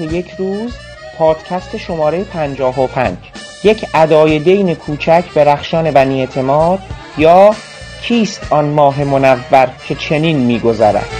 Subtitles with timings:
[0.00, 0.72] ابدیت یک روز
[1.18, 3.16] پادکست شماره 55
[3.64, 6.78] یک ادای دین کوچک به رخشان بنی اعتماد
[7.18, 7.54] یا
[8.02, 11.15] کیست آن ماه منور که چنین میگذرد؟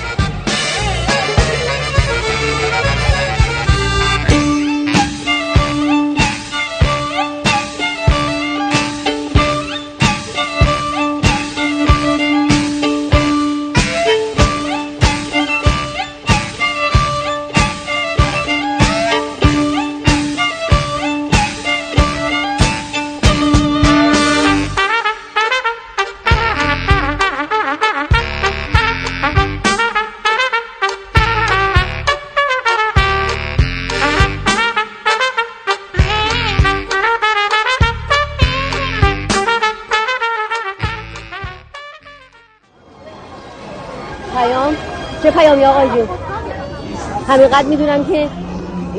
[47.57, 48.29] همینقدر می‌دونم که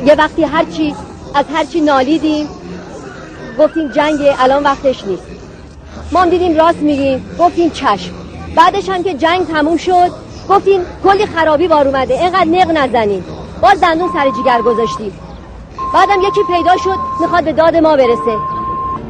[0.06, 0.96] یه وقتی هرچی
[1.36, 2.48] از هرچی نالیدیم
[3.60, 5.24] گفتیم جنگ الان وقتش نیست.
[6.12, 8.12] ما هم دیدیم راست میگیم گفتیم چشم.
[8.56, 10.12] بعدش هم که جنگ تموم شد
[10.50, 13.24] گفتیم کلی خرابی بار اومده اینقدر نق نزنیم.
[13.62, 15.14] باز دندون سر جیگر گذاشتیم.
[15.94, 18.38] بعدم یکی پیدا شد می‌خواد به داد ما برسه.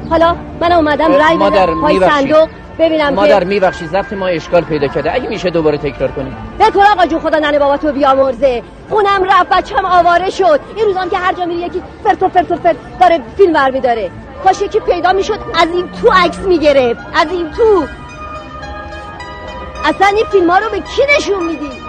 [0.10, 2.48] حالا من اومدم رای بدم پای صندوق.
[2.80, 5.14] ببینم مادر که میبخشی ضبط ما اشکال پیدا کرده.
[5.14, 6.38] اگه میشه دوباره تکرار کنیم.
[6.60, 8.64] بکن آقا جون خدا ننه بابا تو بیامرزه.
[8.90, 10.60] اونم رفت بچم آواره شد.
[10.76, 13.72] این روزام که هر جا میری یکی فرت و فرت و فرت داره فیلم ور
[13.72, 14.12] میداره.
[14.44, 17.00] کاش یکی پیدا می‌شد از این تو عکس می‌گرفت.
[17.16, 17.84] از این تو.
[19.86, 21.87] اصلا این فیلم ها رو به کی نشون میدی؟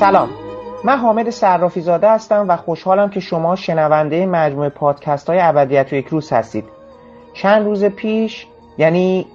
[0.00, 0.28] سلام.
[0.84, 5.96] من حامد صرافی زاده هستم و خوشحالم که شما شنونده مجموعه پادکست های ابدیت و
[5.96, 6.64] یک روز هستید.
[7.34, 8.46] چند روز پیش
[8.78, 9.26] یعنی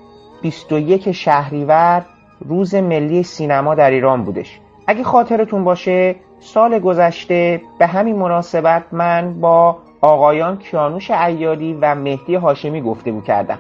[0.41, 2.05] 21 شهریور
[2.45, 4.59] روز ملی سینما در ایران بودش.
[4.87, 12.35] اگه خاطرتون باشه سال گذشته به همین مناسبت من با آقایان کیانوش ایادی و مهدی
[12.35, 13.59] هاشمی گفتگو کردم.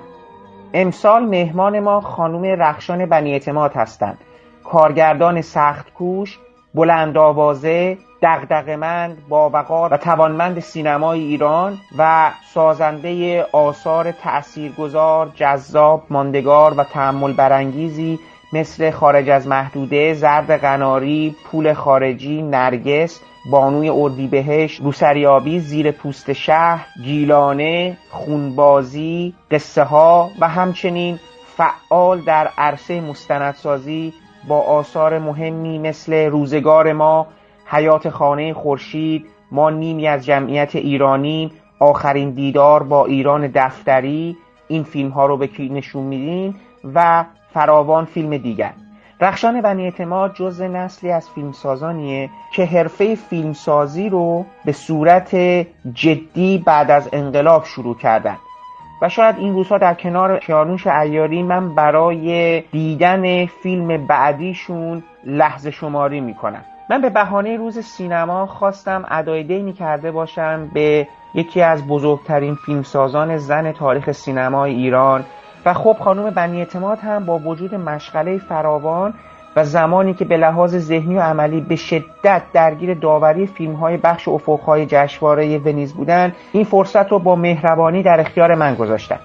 [0.73, 4.17] امسال مهمان ما خانم رخشان بنی اعتماد هستند.
[4.63, 6.39] کارگردان سخت کوش
[6.75, 16.83] بلند آوازه دغدغه‌مند باوقار و توانمند سینمای ایران و سازنده آثار تأثیرگذار جذاب ماندگار و
[16.83, 18.19] تحمل برانگیزی
[18.53, 23.21] مثل خارج از محدوده زرد قناری پول خارجی نرگس
[23.51, 31.19] بانوی اردیبهشت روسریابی زیر پوست شهر گیلانه خونبازی قصه ها و همچنین
[31.57, 34.13] فعال در عرصه مستندسازی
[34.47, 37.27] با آثار مهمی مثل روزگار ما
[37.65, 45.09] حیات خانه خورشید ما نیمی از جمعیت ایرانی آخرین دیدار با ایران دفتری این فیلم
[45.09, 46.55] ها رو به کی نشون میدیم
[46.93, 48.73] و فراوان فیلم دیگر.
[49.21, 55.35] رخشان بنی اعتماد جز نسلی از فیلمسازانیه که حرفه فیلمسازی رو به صورت
[55.93, 58.37] جدی بعد از انقلاب شروع کردن.
[59.01, 66.21] و شاید این روزها در کنار کیانوش ایاری من برای دیدن فیلم بعدیشون لحظه شماری
[66.21, 66.61] می‌کنم.
[66.89, 73.37] من به بهانه روز سینما خواستم ادای دینی کرده باشم به یکی از بزرگترین فیلمسازان
[73.37, 75.23] زن تاریخ سینمای ایران.
[75.65, 79.13] و خب خانم بنی اعتماد هم با وجود مشغله فراوان
[79.55, 84.27] و زمانی که به لحاظ ذهنی و عملی به شدت درگیر داوری فیلم های بخش
[84.27, 89.19] افقهای جشنواره ونیز بودن این فرصت رو با مهربانی در اختیار من گذاشتن.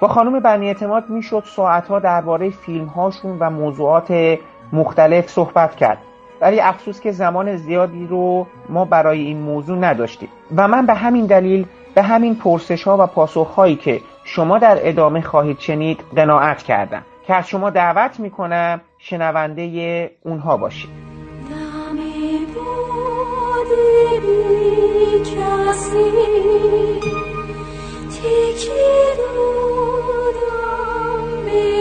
[0.00, 4.38] با خانم بنی اعتماد می‌شد ساعتها درباره فیلم هاشون و موضوعات
[4.72, 5.98] مختلف صحبت کرد.
[6.40, 10.28] ولی افسوس که زمان زیادی رو ما برای این موضوع نداشتیم.
[10.56, 14.78] و من به همین دلیل به همین پرسش ها و پاسخ هایی که شما در
[14.80, 17.02] ادامه خواهید شنید قناعت کردم.
[17.26, 20.90] که از شما دعوت می‌کنم شنونده اونها باشید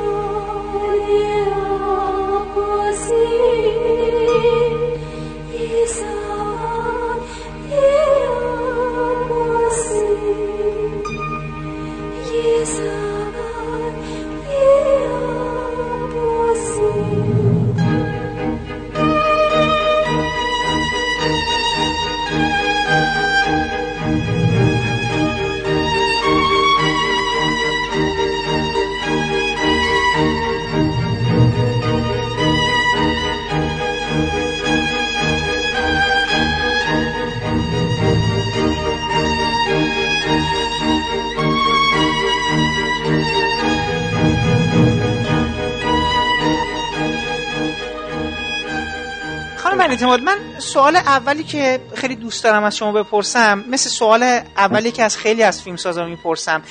[49.94, 54.24] اعتماد من سوال اولی که خیلی دوست دارم از شما بپرسم مثل سوال
[54.58, 56.64] اولی که از خیلی از فیلم سازا می‌پرسم.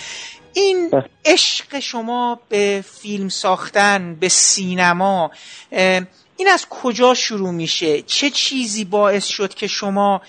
[0.53, 0.91] این
[1.25, 5.31] عشق شما به فیلم ساختن به سینما
[5.71, 10.23] این از کجا شروع میشه؟ چه چیزی باعث شد که شما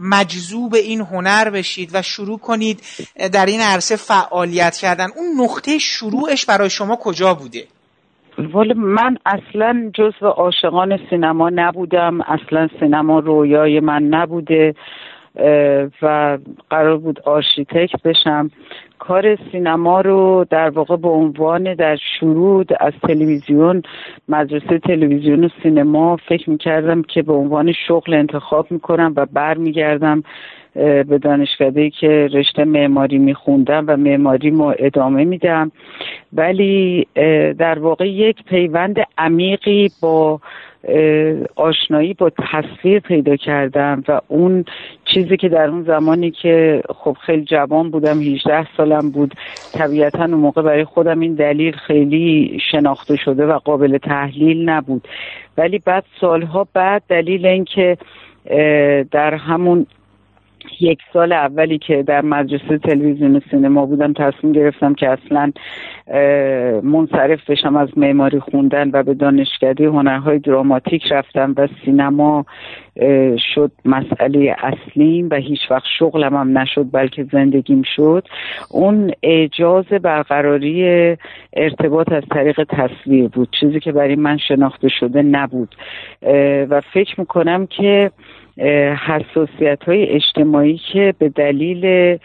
[0.00, 2.82] مجذوب این هنر بشید و شروع کنید
[3.32, 7.68] در این عرصه فعالیت کردن؟ اون نقطه شروعش برای شما کجا بوده؟
[8.38, 12.20] والا من اصلا جزو عاشقان سینما نبودم.
[12.20, 14.74] اصلا سینما رویای من نبوده
[16.02, 16.38] و
[16.70, 18.50] قرار بود آرشیتکت بشم.
[18.98, 23.82] کار سینما رو در واقع به عنوان در شروع از تلویزیون
[24.28, 30.22] مدرسه تلویزیون و سینما فکر می‌کردم که به عنوان شغل انتخاب می‌کنم و برمیگردم.
[31.08, 35.72] به دانشکده که رشته معماری میخوندم و معماری ما ادامه میدم.
[36.32, 37.06] ولی
[37.58, 40.40] در واقع یک پیوند عمیقی با
[41.56, 44.64] آشنایی با تصویر پیدا کردم و اون
[45.04, 49.34] چیزی که در اون زمانی که خب خیلی جوان بودم 18 سالم بود
[49.72, 55.08] طبیعتا اون موقع برای خودم این دلیل خیلی شناخته شده و قابل تحلیل نبود.
[55.58, 57.96] ولی بعد سالها بعد دلیل اینکه
[59.10, 59.86] در همون
[60.80, 65.52] یک سال اولی که در مدرسه تلویزیون سینما بودم تصمیم گرفتم که اصلا
[66.82, 72.46] منصرف بشم از معماری خوندن و به دانشکده هنرهای دراماتیک رفتم و سینما
[73.54, 78.28] شد مسئله اصلیم و هیچ وقت شغلم هم نشد بلکه زندگیم شد.
[78.70, 80.84] اون اعجاز برقراری
[81.52, 85.74] ارتباط از طریق تصویر بود چیزی که برای من شناخته شده نبود.
[86.70, 88.10] و فکر می‌کنم که
[89.06, 92.16] حساسیت های اجتماعی که به دلیل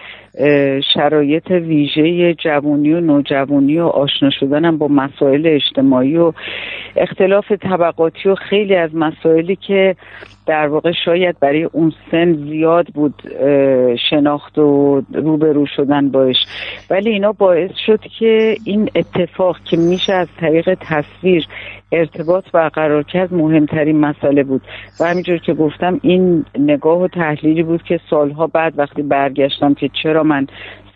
[0.93, 6.31] شرایط ویژه جوانی و نوجوانی و آشنا شدنم با مسائل اجتماعی و
[6.95, 9.95] اختلاف طبقاتی و خیلی از مسائلی که
[10.47, 13.13] در واقع شاید برای اون سن زیاد بود
[14.09, 16.35] شناخت و روبرو شدن باش.
[16.89, 21.47] ولی اینا باعث شد که این اتفاق که میشه از طریق تصویر
[21.91, 24.61] ارتباط برقرار کرد مهمترین مسئله بود.
[24.99, 29.89] و همینجور که گفتم این نگاه و تحلیلی بود که سالها بعد وقتی برگشتم که
[30.03, 30.47] چرا من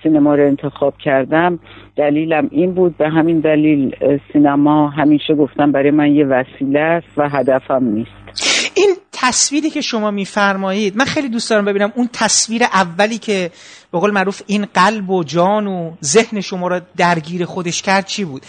[0.03, 1.59] سینما رو انتخاب کردم
[1.95, 2.97] دلیلم این بود.
[2.97, 3.95] به همین دلیل
[4.33, 8.11] سینما همیشه گفتم برای من یه وسیله است و هدفم نیست.
[8.77, 13.51] این تصویری که شما میفرمایید من خیلی دوست دارم ببینم اون تصویر اولی که
[13.91, 18.25] به قول معروف این قلب و جان و ذهن شما را درگیر خودش کرد چی
[18.25, 18.45] بود؟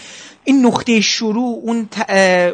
[0.47, 2.11] این نقطه شروع اون ت...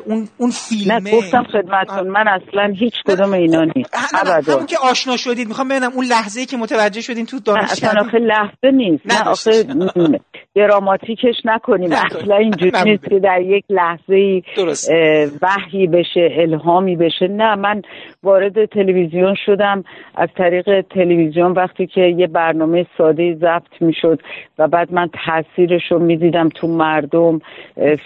[0.07, 3.95] اون اون نه فیلمه گفتم خدمتتون من اصلا هیچ کدوم اینا نیست.
[4.15, 4.53] نه، نه، ابدا.
[4.53, 8.07] همون که آشنا شدید می‌خوام ببینم اون لحظه که متوجه شدین تو نه اصلا دانشگاه
[8.07, 9.07] آخه لحظه نیست.
[9.07, 9.51] نه، نه آخه
[10.55, 11.93] دراماتیکش نکنیم.
[11.93, 14.43] نه، اصلا اینجوری نه، نیست که در یک لحظه ای.
[15.43, 17.29] وحی بشه الهامی بشه.
[17.29, 17.83] نه من
[18.23, 19.85] وارد تلویزیون شدم.
[20.15, 24.21] از طریق تلویزیون وقتی که یه برنامه ساده ضبط می‌شد
[24.59, 27.41] و بعد من تاثیرش رو می‌دیدم تو مردم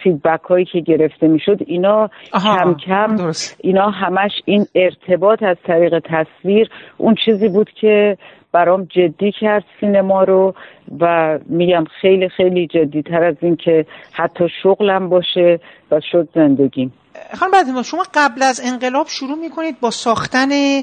[0.02, 3.60] فیدبک هایی که گرفته می‌شد اینا آها، کم کم درست.
[3.64, 8.16] اینا همش این ارتباط از طریق تصویر اون چیزی بود که
[8.52, 10.54] برام جدی کرد سینما رو
[11.00, 16.92] و میگم خیلی خیلی جدیتر از این که حتی شغلم باشه و شد زندگیم
[17.38, 20.82] خانم بعد شما قبل از انقلاب شروع می‌کنید با ساختن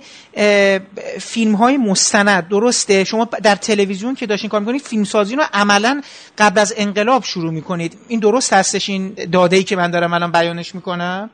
[1.20, 6.02] فیلم های مستند درسته؟ شما در تلویزیون که داشتین کار می‌کنید فیلم سازی رو عملا
[6.38, 7.98] قبل از انقلاب شروع می‌کنید.
[8.08, 11.30] این درست هستش؟ این داده ای که من دارم الان بیانش می‌کنم؟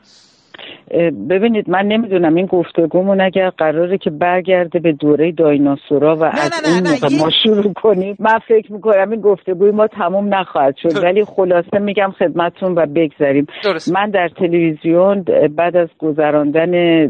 [1.30, 6.74] ببینید من نمی‌دونم این گفتگومون اگر قراره که برگرده به دوره دایناسورا و از نه،
[6.74, 10.88] اون نه، موقع ما شروع کنیم من فکر می‌کنم این گفتگوی ما تموم نخواهد شد
[10.88, 11.04] درست.
[11.04, 13.92] ولی خلاصه میگم خدمتتون و بگذریم درست.
[13.92, 15.24] من در تلویزیون
[15.56, 17.06] بعد از گذراندن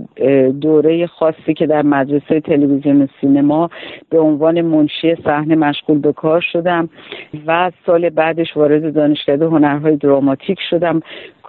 [0.61, 3.71] دوره خاصی که در مدرسه تلویزیون و سینما
[4.11, 6.89] به عنوان منشی صحنه مشغول به کار شدم
[7.47, 11.01] و سال بعدش وارد دانشکده هنرهای دراماتیک شدم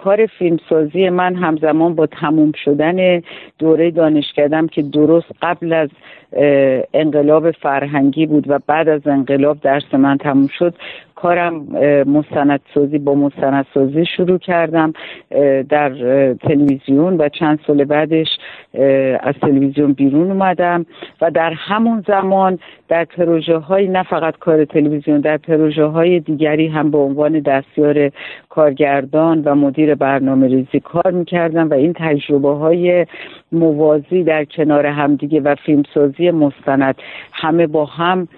[0.04, 3.22] کار فیلمسازی من همزمان با تموم شدن
[3.58, 5.88] دوره دانشکدم که درست قبل از
[6.94, 10.74] انقلاب فرهنگی بود و بعد از انقلاب درس من تموم شد
[11.22, 11.54] کارم
[12.06, 14.92] مستندسازی با مستندسازی شروع کردم
[15.68, 15.90] در
[16.34, 18.28] تلویزیون و چند سال بعدش
[19.20, 20.86] از تلویزیون بیرون اومدم
[21.20, 26.68] و در همون زمان در پروژه های نه فقط کار تلویزیون در پروژه های دیگری
[26.68, 28.10] هم به عنوان دستیار
[28.48, 33.06] کارگردان و مدیر برنامه ریزی کار می‌کردم و این تجربه های
[33.52, 36.94] موازی در کنار همدیگه و فیلمسازی مستند.
[37.32, 38.28] همه با هم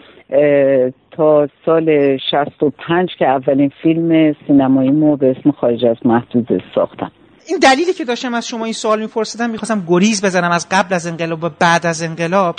[1.10, 7.10] تا سال 65 که اولین فیلم سینماییمو به اسم خارج از محدوده ساختم
[7.46, 11.06] این دلیلی که داشتم از شما این سوال میپرسیدم می‌خواستم گریز بزنم از قبل از
[11.06, 12.58] انقلاب و بعد از انقلاب.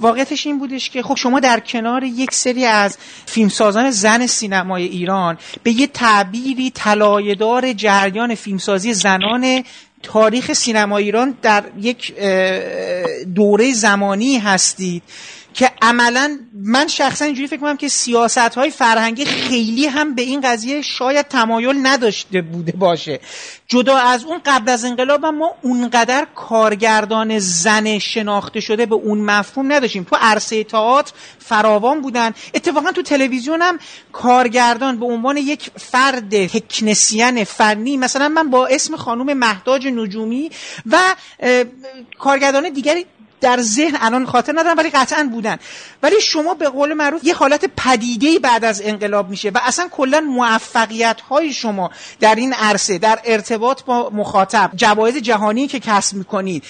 [0.00, 5.38] واقعیتش این بودش که خب شما در کنار یک سری از فیلمسازان زن سینمای ایران
[5.62, 9.64] به یه تعبیری طلایه‌دار جریان فیلمسازی زنان
[10.02, 12.14] تاریخ سینما ایران در یک
[13.34, 15.02] دوره زمانی هستید.
[15.56, 20.40] که عملا من شخصا اینجوری فکر کنم که سیاست های فرهنگی خیلی هم به این
[20.40, 23.20] قضیه شاید تمایل نداشته بوده باشه.
[23.68, 29.72] جدا از اون قبل از انقلاب ما اونقدر کارگردان زن شناخته شده به اون مفهوم
[29.72, 30.04] نداشتیم.
[30.04, 32.34] تو عرصه تئاتر فراوان بودن.
[32.54, 33.78] اتفاقا تو تلویزیون هم
[34.12, 40.50] کارگردان به عنوان یک فرد تکنسین فنی مثلا من با اسم خانم مهداج نجومی
[40.86, 40.98] و
[42.18, 43.06] کارگردان دیگری
[43.40, 45.58] در ذهن الان خاطر ندارم ولی قطعا بودن.
[46.02, 50.20] ولی شما به قول معروف یه حالت پدیده بعد از انقلاب میشه و اصلا کلا
[50.20, 51.90] موفقیت های شما
[52.20, 56.64] در این عرصه در ارتباط با مخاطب جوایز جهانی که کسب می‌کنید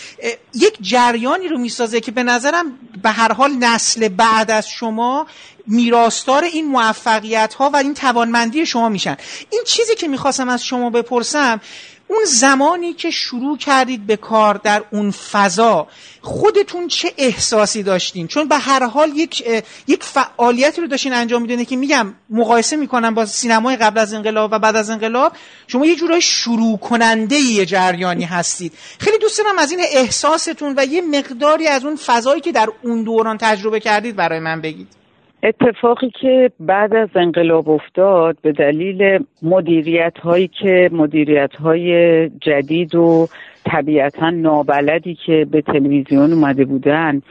[0.55, 5.27] یک جریانی رو می‌سازه که به نظرم به هر حال نسل بعد از شما
[5.67, 9.17] میراستار این موفقیت ها و این توانمندی شما میشن.
[9.51, 11.61] این چیزی که می‌خواستم از شما بپرسم
[12.09, 15.87] اون زمانی که شروع کردید به کار در اون فضا
[16.21, 19.45] خودتون چه احساسی داشتین؟ چون به هر حال یک
[19.87, 24.51] یک فعالیتی رو داشتین انجام می‌دونید که میگم مقایسه می‌کنم با سینمای قبل از انقلاب
[24.53, 25.33] و بعد از انقلاب
[25.67, 28.73] شما یه جورای شروع کننده یه جریانی هستید.
[28.99, 33.03] خیلی دوست دارم از این احساستون و یه مقداری از اون فضایی که در اون
[33.03, 35.06] دوران تجربه کردید برای من بگید.
[35.47, 43.29] اتفاقی که بعد از انقلاب افتاد به دلیل مدیریت هایی که مدیریت های جدید و
[43.65, 47.23] طبیعتا نابلدی که به تلویزیون اومده بودن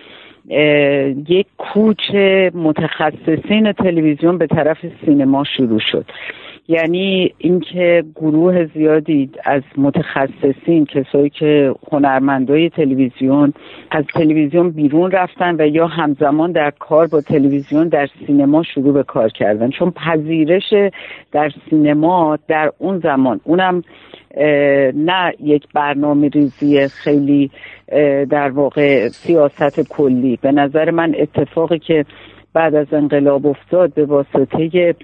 [1.27, 2.15] یک کوچ
[2.53, 6.05] متخصصین تلویزیون به طرف سینما شروع شد.
[6.67, 13.53] یعنی اینکه گروه زیادی از متخصصین کسایی که هنرمندای تلویزیون
[13.91, 19.03] از تلویزیون بیرون رفتن و یا همزمان در کار با تلویزیون در سینما شروع به
[19.03, 19.69] کار کردن.
[19.69, 20.73] چون پذیرش
[21.31, 23.83] در سینما در اون زمان اونم
[24.95, 27.51] نه یک برنامه ریزی خیلی
[28.29, 30.39] در واقع سیاست کلی.
[30.41, 32.05] به نظر من اتفاقی که
[32.55, 34.95] بعد از انقلاب افتاد به واسطه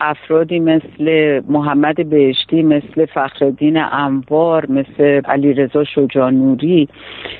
[0.00, 6.32] افرادی مثل محمد بهشتی مثل فخردین انوار مثل علیرضا شجاع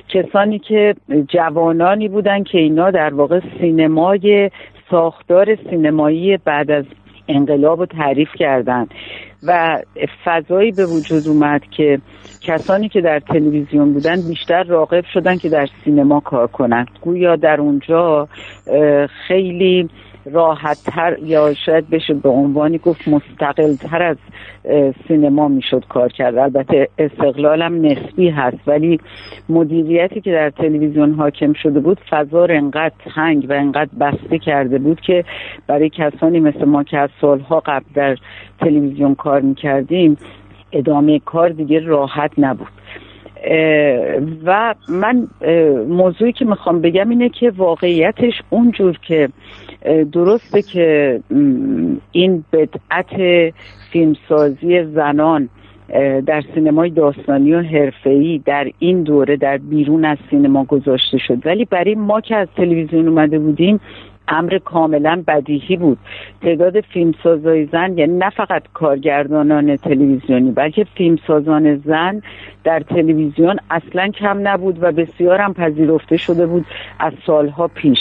[0.09, 0.95] کسانی که
[1.29, 4.50] جوانانی بودن که اینا در واقع سینمای
[4.91, 6.85] ساختار سینمایی بعد از
[7.29, 8.87] انقلاب رو تعریف کردن.
[9.43, 9.79] و
[10.25, 11.99] فضایی به وجود اومد که
[12.41, 17.61] کسانی که در تلویزیون بودن بیشتر راغب شدن که در سینما کار کنند گویا در
[17.61, 18.29] اونجا
[19.29, 19.89] خیلی
[20.25, 24.17] راحت تر یا شاید بشه به عنوانی گفت مستقل تر از
[25.09, 26.38] سینما می‌شد کار کرد.
[26.38, 29.00] البته استقلالم نسبی هست ولی
[29.49, 34.79] مدیریتی که در تلویزیون حاکم شده بود فضا رو انقدر تنگ و انقدر بسته کرده
[34.79, 35.25] بود که
[35.67, 38.17] برای کسانی مثل ما که از سالها قبل در
[38.61, 40.17] تلویزیون کار می‌کردیم
[40.73, 42.82] ادامه کار دیگه راحت نبود.
[44.45, 45.29] و من
[45.89, 49.29] موضوعی که می‌خوام بگم اینه که واقعیتش اونجور که
[50.13, 51.21] درسته که
[52.13, 53.53] این بدعت
[53.93, 55.49] فیلمسازی زنان
[56.27, 61.47] در سینمای داستانی و حرفه‌ای در این دوره در بیرون از سینما گذاشته شد.
[61.47, 63.81] ولی برای ما که از تلویزیون اومده بودیم
[64.29, 65.99] امر کاملا بدیهی بود.
[66.43, 72.23] تعداد فیلمسازای زن یعنی نه فقط کارگردانان تلویزیونی بلکه فیلمسازان زن
[72.64, 76.67] در تلویزیون اصلا کم نبود و بسیار هم پذیرفته شده بود
[76.99, 77.99] از سالها پیش.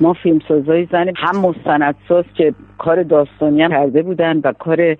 [0.00, 4.96] ما فیلمسازای زن هم مستندساز که کار داستانی هم کرده بودن و کار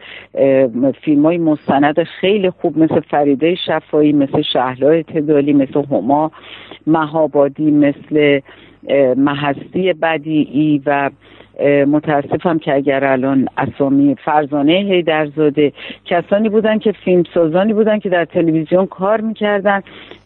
[1.02, 6.30] فیلم های مستند خیلی خوب مثل فریده شفایی مثل شهلا تدالی مثل هما
[6.86, 8.40] مهابادی مثل
[9.16, 11.10] محستی بدیعی و
[11.86, 15.72] متاسفم که اگر الان اسامی فرزانه هیدرزاده
[16.04, 19.82] کسانی بودن که فیلمسازانی بودن که در تلویزیون کار می‌کردن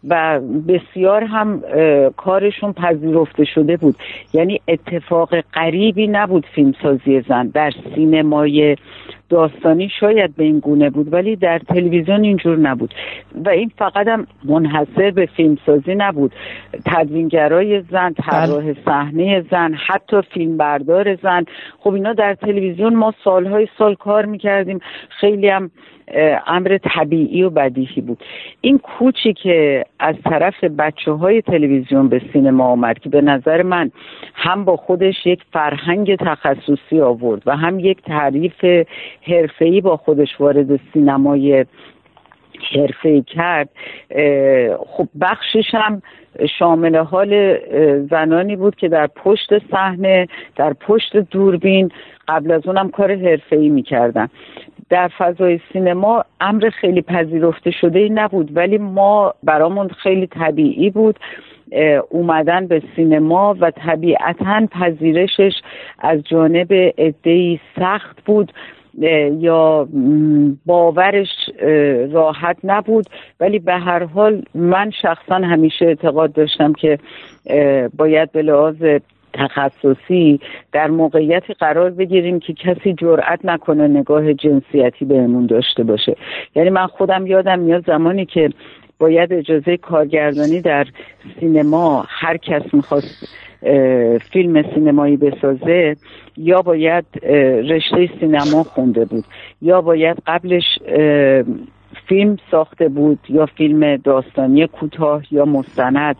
[0.09, 1.62] و بسیار هم
[2.17, 3.97] کارشون پذیرفته شده بود.
[4.33, 8.77] یعنی اتفاق غریبی نبود فیلمسازی زن در سینمای
[9.29, 12.95] داستانی شاید به این گونه بود ولی در تلویزیون اینجور نبود.
[13.45, 16.33] و این فقط هم منحصر به فیلمسازی نبود.
[16.87, 18.77] تدوینگرای زن طراح بله.
[18.85, 21.45] صحنه زن حتی فیلمبردار زن.
[21.79, 24.81] خب اینا در تلویزیون ما سالهای سال کار می‌کردیم.
[25.09, 25.71] خیلی هم
[26.47, 28.25] امر طبیعی و بدیهی بود.
[28.61, 33.91] این کوچی که از طرف بچه های تلویزیون به سینما آمد که به نظر من
[34.35, 38.65] هم با خودش یک فرهنگ تخصصی آورد و هم یک تعریف
[39.29, 41.67] حرفه‌ای با خودش وارد سینمای
[42.75, 43.69] حرفه کرد
[44.87, 46.03] خب بخشش هم
[46.59, 47.59] شامل حال
[48.11, 51.91] زنانی بود که در پشت صحنه در پشت دوربین
[52.29, 54.29] قبل از اونم کار حرفه‌ای می‌کردن.
[54.91, 61.19] در فضای سینما امر خیلی پذیرفته شده ای نبود ولی ما برامون خیلی طبیعی بود
[62.11, 65.53] اومدن به سینما و طبیعتا پذیرشش
[65.99, 68.53] از جانب عدهای سخت بود.
[69.38, 69.88] یا
[70.67, 71.28] باورش
[72.12, 73.07] راحت نبود.
[73.40, 76.99] ولی به هر حال من شخصا همیشه اعتقاد داشتم که
[77.97, 78.76] باید به لحاظ
[79.33, 80.40] تخصصی
[80.73, 86.17] در موقعیتی قرار بگیریم که کسی جرأت نکنه نگاه جنسیتی بهمون داشته باشه.
[86.57, 88.50] یعنی من خودم یادم میاد زمانی که
[88.99, 90.87] باید اجازه کارگردانی در
[91.40, 93.28] سینما هر کس می‌خواست
[94.33, 95.97] فیلم سینمایی بسازه
[96.38, 97.04] یا باید
[97.71, 99.25] رشته سینما خونده بود
[99.62, 100.64] یا باید قبلش
[102.09, 106.16] فیلم ساخته بود یا فیلم داستانی کوتاه یا مستند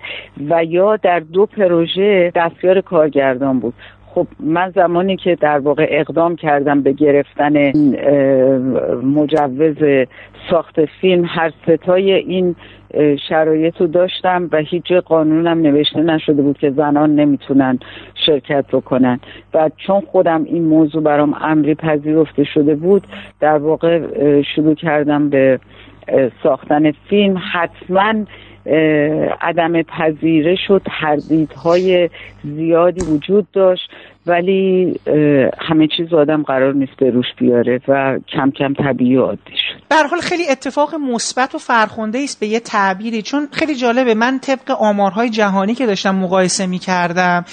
[0.51, 3.75] و یا در دو پروژه دستیار کارگردان بود.
[4.19, 7.73] خب من زمانی که در واقع اقدام کردم به گرفتن
[9.03, 10.07] مجوز
[10.51, 12.57] ساخت فیلم هر ستای این
[13.29, 17.79] شرایط رو داشتم و هیچ قانونم نوشته نشده بود که زنان نمی‌تونن
[18.27, 19.21] شرکت بکنن.
[19.55, 23.03] و چون خودم این موضوع برام امری پذیرفته شده بود
[23.41, 24.01] در واقع
[24.43, 25.61] شروع کردم به
[26.43, 27.43] ساختن فیلم.
[27.53, 28.15] حتما
[29.41, 32.11] عدم پذیرش و تردیدهای
[32.45, 33.91] زیادی وجود داشت
[34.27, 34.95] ولی
[35.69, 39.83] همه چیز آدم قرار نیست به روش بیاره و کم کم طبیعی و عادی شد.
[39.89, 44.39] به حال خیلی اتفاق مثبت و فرخنده است به یه تعبیری چون خیلی جالبه من
[44.39, 47.45] طبق آمارهای جهانی که داشتم مقایسه می کردم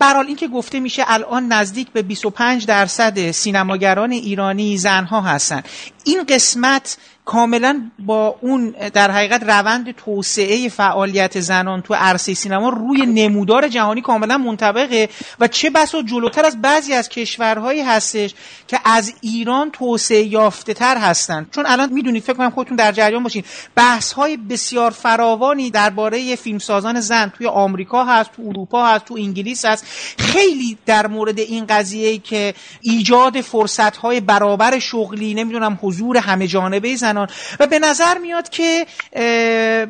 [0.00, 5.62] برحال اینکه گفته میشه الان نزدیک به 25 درصد سینماگران ایرانی زنها هستن.
[6.04, 6.98] این قسمت
[7.30, 14.00] کاملا با اون در حقیقت روند توسعه فعالیت زنان تو عرصه سینما روی نمودار جهانی
[14.00, 15.08] کاملا منطبقه
[15.40, 18.34] و چه بسا جلوتر از بعضی از کشورهایی هستش
[18.68, 21.46] که از ایران توسعه یافته تر هستن.
[21.50, 27.00] چون الان می‌دونید فکر کنم خودتون در جریان باشین بحث های بسیار فراوانی درباره فیلمسازان
[27.00, 29.84] زن توی آمریکا هست تو اروپا هست تو انگلیس هست.
[30.18, 36.96] خیلی در مورد این قضیه که ایجاد فرصت های برابر شغلی نمی‌دونم حضور همه جانبه
[36.96, 37.19] زنان
[37.60, 38.86] و به نظر میاد که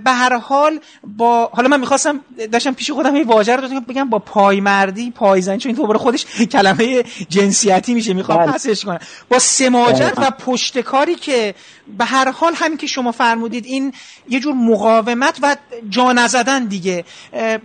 [0.05, 2.21] به هر حال با حالا من می‌خواستم
[2.53, 7.95] داشتم پیش خودم یه واژه رو بگم با پایمردی پایزن چون این خودش کلمه جنسیتی
[7.95, 8.53] میشه می‌خوام بله.
[8.53, 10.27] پسش کنم با سماجت بله.
[10.27, 11.55] و پشتکاری که
[11.99, 13.93] به هر حال همین که شما فرمودید این
[14.29, 15.57] یه جور مقاومت و
[15.89, 17.05] جا نزدن دیگه.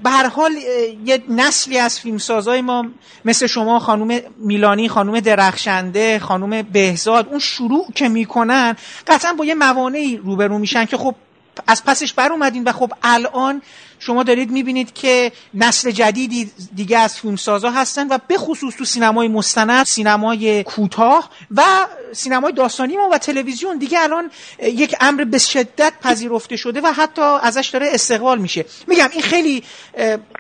[0.03, 0.51] به هر حال
[1.05, 2.85] یه نسلی از فیلمسازای ما
[3.25, 8.75] مثل شما خانوم میلانی خانوم درخشنده خانوم بهزاد اون شروع که می‌کنن
[9.07, 11.15] قطعا با یه موانعی روبرو میشن که خب
[11.67, 13.61] از پسش بر اومدین و خب الان
[14.05, 19.27] شما دارید می‌بینید که نسل جدیدی دیگه از فیلمسازا هستن و به خصوص تو سینمای
[19.27, 21.63] مستند سینمای کوتاه و
[22.13, 27.21] سینمای داستانی ما و تلویزیون دیگه الان یک امر به شدت پذیرفته شده و حتی
[27.21, 28.65] ازش داره استقبال میشه.
[28.87, 29.63] میگم این خیلی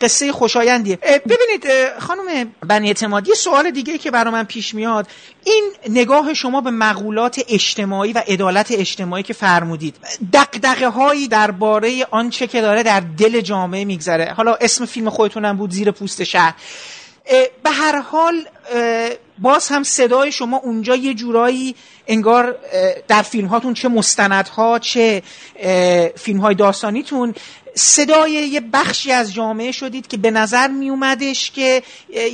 [0.01, 0.95] قصه خوشایندیه.
[0.95, 1.65] ببینید
[1.99, 5.07] خانم بنی اعتمادی سوال دیگه که برای من پیش میاد.
[5.43, 9.95] این نگاه شما به مقولات اجتماعی و عدالت اجتماعی که فرمودید
[10.33, 14.33] دقدقه هایی درباره آنچه که داره در دل جامعه میگذره.
[14.33, 16.53] حالا اسم فیلم خودتونم بود زیر پوست شهر.
[17.63, 18.45] به هر حال
[19.37, 21.75] باز هم صدای شما اونجا یه جورایی
[22.07, 22.57] انگار
[23.07, 25.23] در فیلم هاتون چه مستندها چه
[26.15, 27.35] فیلم های داستانیتون
[27.75, 31.83] صدای یه بخشی از جامعه شدید که به نظر می اومدش که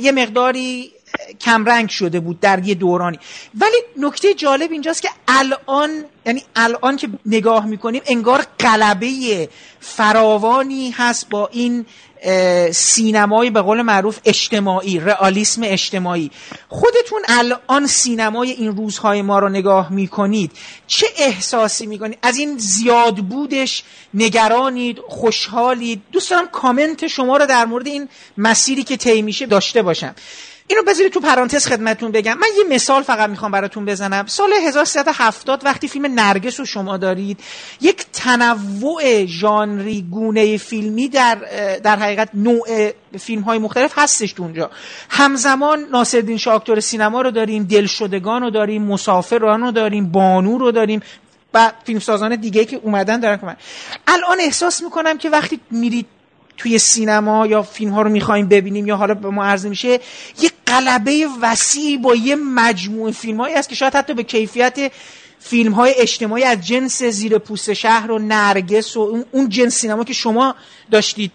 [0.00, 0.92] یه مقداری
[1.40, 3.18] کمرنگ شده بود در یه دورانی.
[3.60, 9.48] ولی نکته جالب اینجاست که الان یعنی الان که نگاه می‌کنیم انگار قلبه
[9.80, 11.86] فراوانی هست با این
[12.72, 16.30] سینمای به قول معروف اجتماعی رئالیسم اجتماعی.
[16.68, 20.50] خودتون الان سینمای این روزهای ما رو نگاه می‌کنید.
[20.86, 23.82] چه احساسی می‌کنید؟ از این زیاد بودش
[24.14, 28.08] نگرانید خوشحالید؟ دوست کامنت شما رو در مورد این
[28.38, 30.14] مسیری که طی میشه داشته باشم.
[30.66, 32.38] اینو بذارید تو پرانتز خدمتتون بگم.
[32.38, 34.26] من یه مثال فقط می‌خوام براتون بزنم.
[34.26, 37.40] سال 1370 وقتی فیلم نرگس رو شما دارید
[37.80, 41.34] یک تنوع ژانری گونه فیلمی در
[41.82, 44.70] در حقیقت نوع فیلم های مختلف هستش اونجا.
[45.10, 51.00] همزمان ناصرالدین شاه سینما رو داریم دلشدگان رو داریم مسافران رو داریم بانو رو داریم
[51.54, 53.56] و فیلمسازان دیگه که اومدن دارن که من
[54.06, 56.06] الان احساس می‌کنم که وقتی میرید
[56.56, 60.00] توی سینما یا فیلم ها رو می‌خوایم ببینیم یا حالا به ما عرضه میشه
[60.40, 64.92] یه قلبه وسیع با یه مجموعه فیلم هایی هست که شاید حتی به کیفیت
[65.38, 70.12] فیلم های اجتماعی از جنس زیر پوست شهر و نرگس و اون جنس سینما که
[70.12, 70.54] شما
[70.90, 71.32] داشتید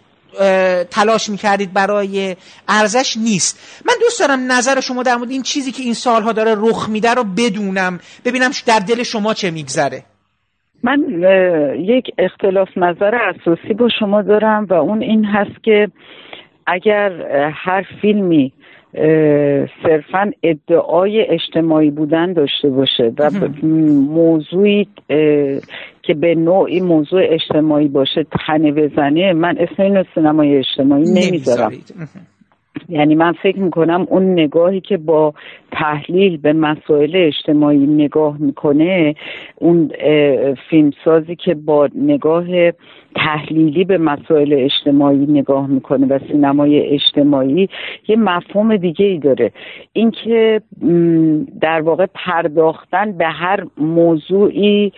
[0.92, 2.36] تلاش می‌کردید برای
[2.68, 3.58] ارزش نیست.
[3.86, 7.14] من دوست دارم نظر شما در مورد این چیزی که این سالها داره رخ میده
[7.14, 10.06] رو بدونم ببینم در دل شما چه میگذره.
[10.84, 11.24] من
[11.80, 15.88] یک اختلاف نظر اساسی با شما دارم و اون این هست که
[16.68, 17.12] اگر
[17.52, 18.54] هر فیلمی
[19.84, 23.30] صرفا ادعای اجتماعی بودن داشته باشه و
[24.10, 24.88] موضوعی
[26.04, 31.72] که به نوعی موضوع اجتماعی باشه تنه بزنه من اسم اینو سینمای اجتماعی نمی‌ذارم.
[32.90, 35.34] یعنی من فکر می‌کنم اون نگاهی که با
[35.72, 39.16] تحلیل به مسائل اجتماعی نگاه می‌کنه
[39.56, 39.92] اون
[40.70, 42.46] فیلمسازی که با نگاه
[43.18, 47.70] تحلیلی به مسائل اجتماعی نگاه می‌کنه و سینمای اجتماعی
[48.08, 49.52] یه مفهوم دیگه ای داره
[49.94, 50.62] اینکه
[51.62, 54.92] در واقع پرداختن به هر موضوعی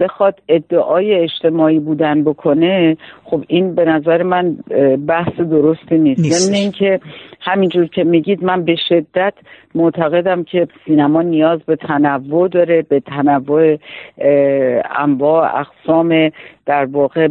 [0.00, 4.56] بخواد ادعای اجتماعی بودن بکنه خب این به نظر من
[5.08, 6.50] بحث درستی نیست, نیست.
[6.50, 7.00] یعنی اینکه
[7.40, 9.34] همینجور که میگید من به شدت
[9.74, 13.76] معتقدم که سینما نیاز به تنوع داره به تنوع
[14.98, 16.30] انواع اقسام
[16.66, 17.28] در واقع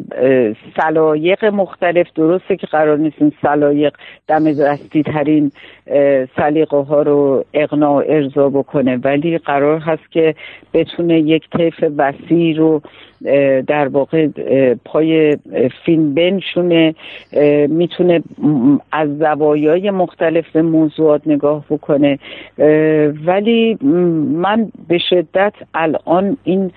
[0.78, 2.08] سلایق مختلف.
[2.16, 3.94] درسته که قرار نیست این سلایق
[4.28, 5.52] دم دستی ترین
[6.36, 10.36] سلیقه ها رو اقناع ارضا بکنه ولی قرار هست که
[10.74, 12.82] بتونه یک طیف وسیع رو
[13.68, 14.28] در واقع
[14.86, 15.38] پای
[15.86, 16.96] فیلم بنشونه.
[17.68, 18.24] می‌تونه
[18.92, 22.20] از زوایای مختلف به موضوعات نگاه بکنه.
[23.26, 23.78] ولی
[24.36, 26.72] من به شدت الان این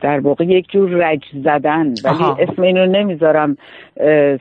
[0.00, 1.86] در واقع یک جور رج زدن.
[2.04, 3.56] ولی اسم اینو نمی‌ذارم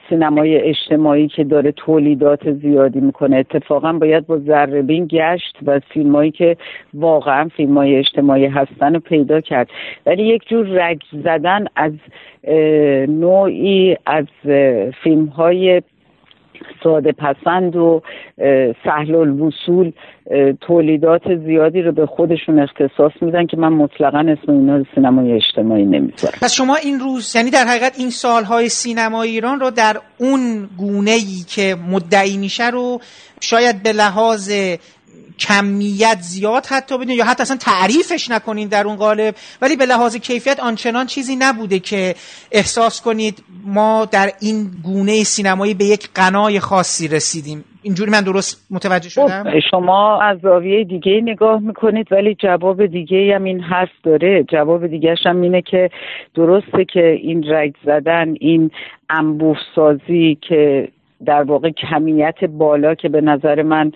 [0.09, 3.37] سینمای اجتماعی که داره تولیدات زیادی می‌کنه.
[3.37, 6.57] اتفاقا باید با ذربین گشت و فیلمایی که
[6.93, 9.69] واقعا فیلم های اجتماعی هستن رو پیدا کرد.
[10.05, 11.93] ولی یک جور رج زدن از
[13.07, 14.25] نوعی از
[15.03, 15.81] فیلم های
[16.83, 18.01] ساده پسند و
[18.83, 19.91] سهل الوصول
[20.61, 25.85] تولیدات زیادی رو به خودشون اختصاص میدن که من مطلقا اسم اینا رو سینمای اجتماعی
[25.85, 26.37] نمی‌ذارم.
[26.41, 31.11] پس شما این روز یعنی در حقیقت این سالهای سینما ایران رو در اون گونه
[31.11, 32.99] ای که مدعی میشه رو
[33.41, 34.51] شاید به لحاظ
[35.39, 39.35] کمیت زیاد حتی بدین یا حتی اصلا تعریفش نکنین در اون قالب.
[39.61, 42.15] ولی به لحاظ کیفیت آنچنان چیزی نبوده که
[42.51, 47.63] احساس کنید ما در این گونه سینمایی به یک قنای خاصی رسیدیم.
[47.83, 53.35] اینجوری من درست متوجه خب، شدم؟ شما از زاویه دیگه نگاه می‌کنید ولی جواب دیگه
[53.35, 54.43] هم این حرف داره.
[54.43, 55.89] جواب دیگه هم اینه که
[56.35, 58.71] درسته که این رگ زدن این
[59.09, 60.87] انبوه سازی که
[61.25, 63.91] در واقع کمیت بالا که به نظر من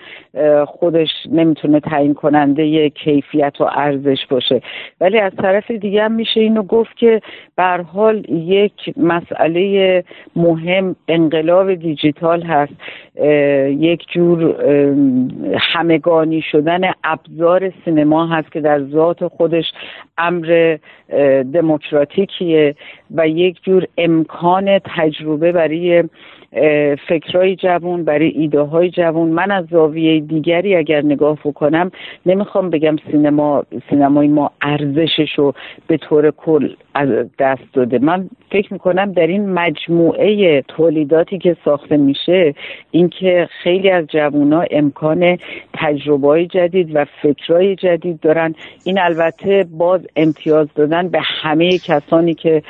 [0.66, 4.62] خودش نمی‌تونه تعیین کننده کیفیت و ارزش باشه.
[5.02, 7.22] ولی از طرف دیگه هم میشه اینو گفت که
[7.56, 10.04] بر حال یک مسئله
[10.36, 12.74] مهم انقلاب دیجیتال هست.
[13.80, 14.56] یک جور
[15.60, 19.66] همگانی شدن ابزار سینما هست که در ذات خودش
[20.18, 20.78] امر
[21.54, 22.76] دموکراتیکیه
[23.16, 26.04] و یک جور امکان تجربه برای
[27.08, 31.92] فکرهای جوون برای ایده های جوون من از زاویه دیگری اگر نگاه بکنم
[32.26, 35.54] نمی‌خوام بگم سینما سینمای ما ارزشش رو
[35.88, 38.00] به طور کل از دست داده.
[38.00, 42.54] من فکر می‌کنم در این مجموعه تولیداتی که ساخته میشه
[42.92, 45.38] اینکه خیلی از جوونا امکان
[45.74, 48.56] تجربه جدید و فکرهای جدید دارن.
[48.84, 52.64] این البته باز امتیاز دادن به همه کسانی که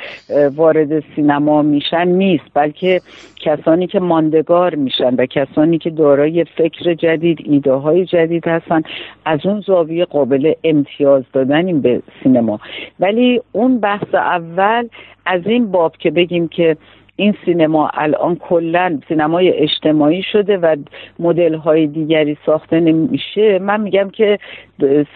[0.56, 3.00] وارد سینما میشن نیست بلکه
[3.40, 8.82] کسانی که ماندگار میشن و کسانی که دارای فکر جدید ایده های جدید هستن.
[9.24, 12.60] از اون زاویه قابل امتیاز دادن به سینما.
[13.00, 14.88] ولی اون بحث اول
[15.26, 16.76] از این باب که بگیم که
[17.20, 20.76] این سینما الان کلا سینمای اجتماعی شده و
[21.18, 24.38] مدل های دیگری ساخته نمیشه من میگم که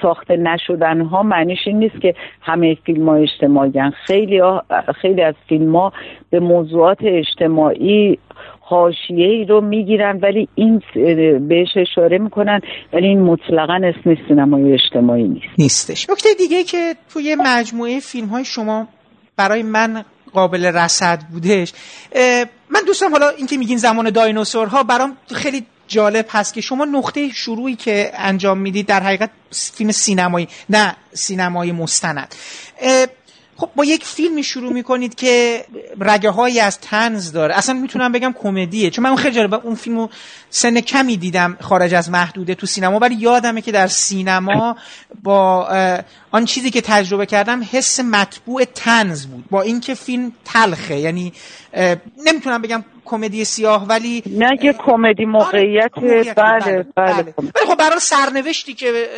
[0.02, 4.42] ساخته نشدن ها معنیش این نیست که همه فیلم ها اجتماعی خیلی,
[4.94, 5.92] خیلی از فیلم ها
[6.30, 8.18] به موضوعات اجتماعی
[8.66, 10.82] حاشیه ای رو می‌گیرن ولی این
[11.48, 12.60] بهش اشاره می‌کنن
[12.92, 15.46] ولی این مطلقا اسم سینمای اجتماعی نیست.
[15.58, 16.10] نیستش.
[16.10, 18.88] نکته دیگه که توی مجموعه فیلم های شما
[19.36, 21.72] برای من قابل رصد بودش
[22.70, 27.74] من دوستم حالا اینکه میگین زمان دایناسورها برام خیلی جالب هست که شما نقطه شروعی
[27.74, 29.30] که انجام می‌دید در حقیقت
[29.74, 32.34] فیلم سینمایی نه سینمایی مستند.
[33.56, 35.64] خب با یک فیلمی شروع می‌کنید که
[36.00, 37.54] رگه هایی از تنز داره.
[37.54, 40.08] اصلا می‌تونم بگم کمدیه چون من خیلی جالب اون فیلمو
[40.50, 44.76] سن کمی دیدم خارج از محدوده تو سینما ولی یادمه که در سینما
[45.22, 45.68] با
[46.30, 49.44] آن چیزی که تجربه کردم حس مطبوع تنز بود.
[49.50, 51.32] با اینکه فیلم تلخه یعنی
[52.26, 57.22] نمی‌تونم بگم کمدی سیاه ولی نه یه کمدی موقعیت بله بله, بله.
[57.22, 57.34] بله.
[57.38, 59.08] ولی خب برای سرنوشتی که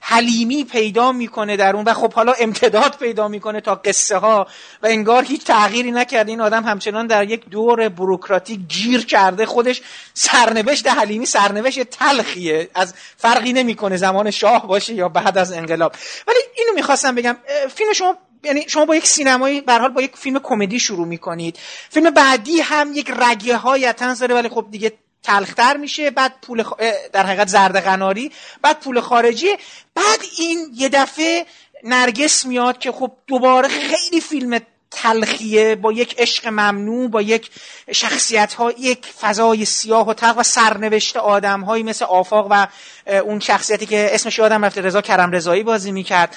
[0.00, 4.46] حلیمی پیدا می‌کنه در اون و خب حالا امتداد پیدا می‌کنه تا قصه ها
[4.82, 9.82] و انگار هیچ تغییری نکرده این آدم همچنان در یک دور بروکراتیک گیر کرده خودش
[10.14, 15.92] سرنوشت حلیمی سرنوشت تلخیه از فرقی نمی‌کنه زمان شاه باشه یا بعد از انقلاب
[16.26, 17.36] ولی اینو می‌خواستم بگم
[17.68, 21.58] فیلم شما یعنی شما با یک سینمایی به حال با یک فیلم کمدی شروع می‌کنید.
[21.90, 26.10] فیلم بعدی هم یک رگه های تنز داره ولی خب دیگه تلختر میشه.
[26.10, 26.64] بعد پول
[27.12, 28.32] در حقیقت زرد قناری.
[28.62, 29.48] بعد پول خارجی.
[29.94, 31.46] بعد این یه دفعه
[31.84, 37.50] نرگس میاد که خب دوباره خیلی فیلم تلخیه با یک عشق ممنوع با یک
[37.92, 42.66] شخصیت ها یک فضای سیاه و تلخ و سرنوشت آدم هایی مثل آفاق و
[43.06, 46.36] اون شخصیتی که اسمش یادم رفته رضا کرم رضایی بازی می‌کرد.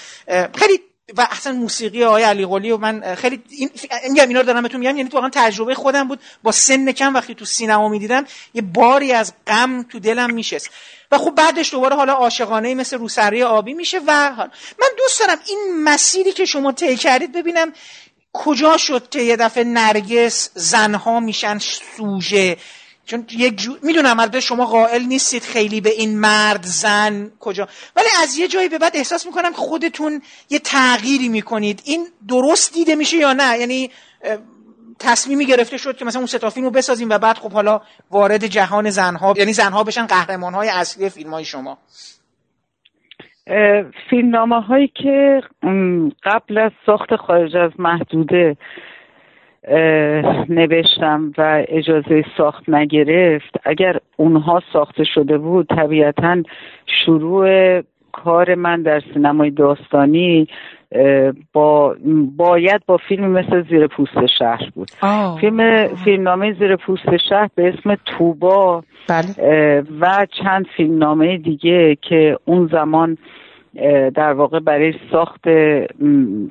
[0.55, 0.79] خیلی
[1.17, 3.69] و اصلا موسیقی آقای علی قلی و من خیلی این
[4.09, 6.19] میگم اینا رو دارم بهتون میگم یعنی تو واقعا تجربه خودم بود.
[6.43, 10.69] با سن کم وقتی تو سینما می‌دیدم یه باری از غم تو دلم میشست.
[11.11, 14.31] و خب بعدش دوباره حالا عاشقانه مثل روسری آبی میشه و
[14.79, 17.73] من دوست دارم این مسیری که شما طی کردید ببینم
[18.33, 22.57] کجا شد که یه دفعه نرگس زنها میشن سوژه
[23.11, 23.71] چون یک جو...
[23.83, 28.69] می‌دونم البته شما قائل نیستید خیلی به این مرد زن کجا ولی از یه جایی
[28.69, 31.81] به بعد احساس می‌کنم خودتون یه تغییری می‌کنید.
[31.85, 33.89] این درست دیده میشه یا نه؟ یعنی
[34.99, 38.89] تصمیمی گرفته شد که مثلا اون ستا فیلم بسازیم و بعد خب حالا وارد جهان
[38.89, 41.77] زنها یعنی زنها بشن قهرمان های اصلی فیلم های شما.
[44.09, 45.41] فیلمنامه هایی که
[46.23, 48.57] قبل از ساخت خارج از محدوده
[50.49, 53.55] نوشتم و اجازه ساخت نگرفت.
[53.63, 56.43] اگر اونها ساخته شده بود طبیعتا
[57.05, 60.47] شروع کار من در سینمای داستانی
[61.53, 61.95] با
[62.37, 64.91] باید با فیلم مثل زیر پوست شهر بود.
[65.41, 69.83] فیلم فیلمنامه زیر پوست شهر به اسم توبا بله.
[70.01, 73.17] و چند فیلمنامه دیگه که اون زمان
[74.15, 75.47] در واقع برای ساخت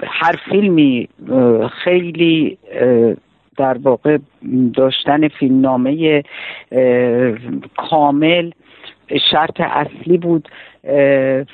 [0.03, 1.09] هر فیلمی
[1.85, 2.59] خیلی
[3.57, 4.19] در واقع
[4.75, 6.23] داشتن فیلمنامه
[7.77, 8.51] کامل
[9.31, 10.49] شرط اصلی بود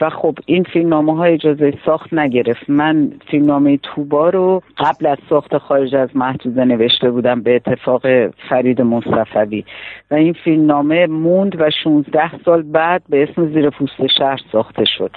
[0.00, 2.70] و خب این فیلمنامه های اجازه ساخت نگرفت.
[2.70, 8.02] من فیلمنامه توبا رو قبل از ساخت خارج از محدوده نوشته بودم به اتفاق
[8.48, 9.64] فرید مصطفوی
[10.11, 15.11] و این فیلمنامه موند و 16 سال بعد به اسم زیر پوست شهر ساخته شد.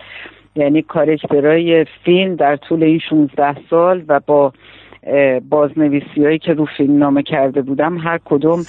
[0.60, 4.54] یعنی کارکترهای فیلم در طول این 16 سال و با
[5.50, 8.63] بازنویسی هایی که رو فیلم نامه کرده بودم هر کدوم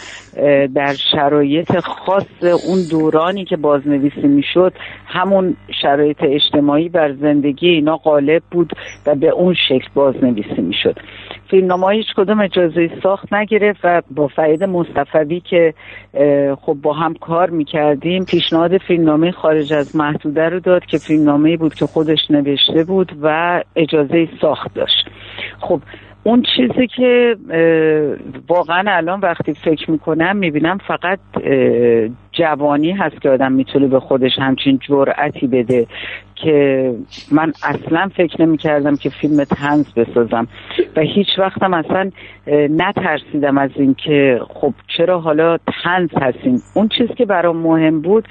[0.74, 4.72] در شرایط خاص اون دورانی که بازنویسی می‌شد
[5.06, 8.72] همون شرایط اجتماعی بر زندگی اینا غالب بود
[9.06, 10.96] و به اون شکل بازنویسی می‌شد.
[11.50, 15.74] فیلمنامه هیچ کدوم اجازه ساخت نگرفت و با فعید مصطفی که
[16.60, 21.74] خب با هم کار می‌کردیم پیشنهاد فیلمنامه خارج از محدوده رو داد که فیلمنامه بود
[21.74, 25.08] که خودش نوشته بود و اجازه ساخت داشت.
[25.60, 25.80] خب
[26.22, 27.36] اون چیزی که
[28.48, 31.18] واقعا الان وقتی فکر می‌کنم می‌بینم فقط
[32.32, 35.86] جوانی هست که آدم می‌تونه به خودش همچین جرأتی بده
[36.34, 36.94] که
[37.32, 40.48] من اصلا فکر نمی کردم که فیلم تنز بسازم.
[40.96, 42.10] و هیچ وقتم اصلا
[42.70, 48.28] نترسیدم از اینکه خب چرا حالا تنز هستیم اون چیز که برام مهم بود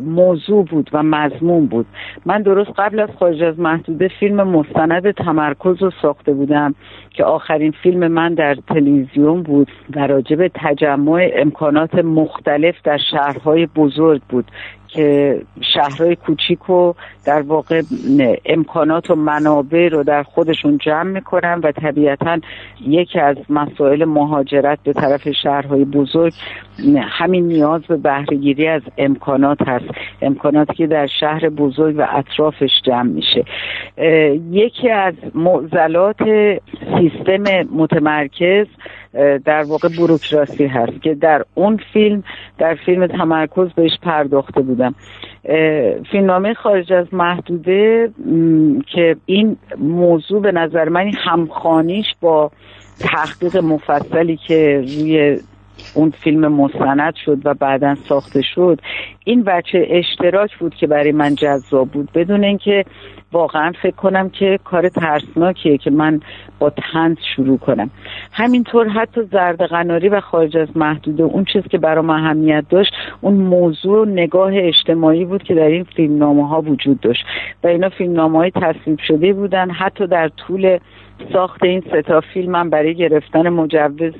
[0.00, 1.86] موضوع بود و مضمون بود.
[2.26, 6.74] من درست قبل از خارج از محدوده فیلم مستند تمرکز رو ساخته بودم.
[7.14, 14.22] که آخرین فیلم من در تلویزیون بود و راجب تجمع امکانات مختلف در شهرهای بزرگ
[14.28, 14.50] بود.
[14.94, 15.40] که
[15.74, 16.92] شهرهای کوچیک و
[17.26, 17.82] در واقع
[18.46, 22.38] امکانات و منابع رو در خودشون جمع می‌کنن و طبیعتا
[22.80, 26.32] یکی از مسائل مهاجرت به طرف شهرهای بزرگ
[27.02, 29.84] همین نیاز به بهرهگیری از امکانات هست
[30.22, 33.44] امکاناتی که در شهر بزرگ و اطرافش جمع میشه.
[34.50, 36.22] یکی از معضلات
[36.98, 38.66] سیستم متمرکز
[39.44, 42.24] در واقع بروکراسی هست که در اون فیلم
[42.58, 44.94] در فیلم تمرکز بهش پرداخته بودم.
[46.10, 48.10] فیلمنامه خارج از محدوده
[48.86, 52.50] که این موضوع به نظر من همخانیش با
[53.00, 55.38] تحقیق مفصلی که روی
[55.94, 58.80] اون فیلم مستند شد و بعدا ساخته شد.
[59.24, 62.08] این بچه اشتراک بود که برای من جذاب بود.
[62.14, 62.84] بدون اینکه
[63.32, 66.20] واقعا فکر کنم که کار ترسناکیه که من
[66.58, 67.90] با تنز شروع کنم.
[68.32, 73.34] همینطور حتی زرد قناری و خارج از محدوده اون چیز که برام اهمیت داشت اون
[73.34, 77.24] موضوع نگاه اجتماعی بود که در این فیلمنامه ها وجود داشت.
[77.64, 80.78] و اینا فیلمنامه های تصویب شده بودن حتی در طول
[81.32, 84.12] ساخت این ستا فیلم من برای گرفتن مجوز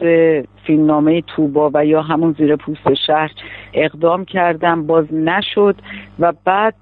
[0.66, 3.30] فیلمنامه توبا و یا همون زیر پوست شهر
[3.74, 4.86] اقدام کردم.
[4.86, 5.76] باز نشد
[6.18, 6.74] و بعد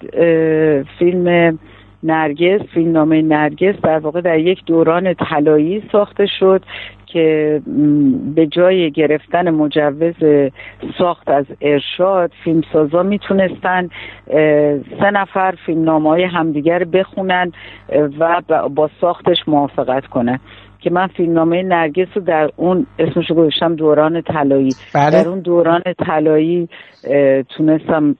[0.98, 1.58] فیلم
[2.02, 6.62] نرگس فیلمنامه نرگس در واقع در یک دوران طلایی ساخته شد
[7.12, 7.60] که
[8.34, 10.14] به جای گرفتن مجوز
[10.98, 13.88] ساخت از ارشاد فیلمسازا می‌تونستن
[15.00, 17.52] سه نفر فیلمنامه های همدیگر بخونن
[18.18, 20.38] و با ساختش موافقت کنن.
[20.80, 24.70] که من فیلمنامه نرگس رو در اون اسمشو گذاشتم دوران طلایی.
[24.94, 25.10] بله.
[25.10, 26.68] در اون دوران طلایی
[27.56, 28.16] تونستم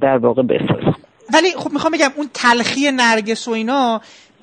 [0.00, 0.94] در واقع بسازم.
[1.34, 4.00] ولی خب می‌خوام بگم اون تلخی نرگس و اینا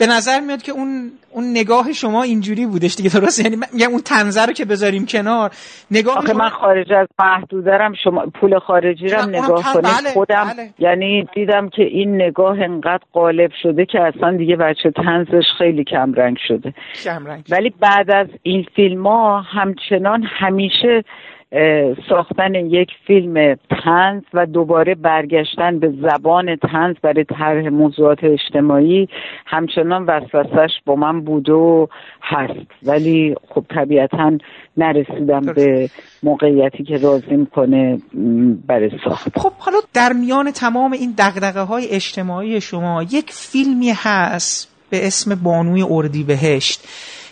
[0.07, 4.01] به نظر میاد که اون اون نگاه شما اینجوری بودش دیگه درست یعنی میگم اون
[4.01, 5.51] تنزه رو که بذاریم کنار
[5.91, 6.33] نگاه آخه.
[6.33, 10.69] من خارج از محدودرم شما پول خارجی رو نگاه کنید بله، خودم بله.
[10.79, 16.13] یعنی دیدم که این نگاه انقدر غالب شده که اصلا دیگه بچه تنزش خیلی کم
[16.13, 17.43] رنگ شده کمرنگ.
[17.49, 21.03] ولی بعد از این فیلم ها همچنان همیشه
[22.09, 29.07] ساختن یک فیلم تنز و دوباره برگشتن به زبان تنز برای طرح موضوعات اجتماعی
[29.45, 31.87] همچنان وسوسش با من بوده و
[32.21, 32.67] هست.
[32.83, 34.37] ولی خب طبیعتا
[34.77, 35.89] نرسیدم به
[36.23, 37.97] موقعیتی که راضی می‌کنه
[38.67, 39.39] برای ساخت.
[39.39, 45.35] خب حالا در میان تمام این دقدقه های اجتماعی شما یک فیلمی هست به اسم
[45.43, 46.87] بانوی اردیبهشت.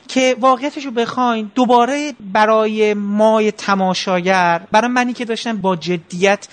[0.07, 6.47] که واقعیتش رو بخواین دوباره برای مای تماشاگر برای منی که داشتم با جدیت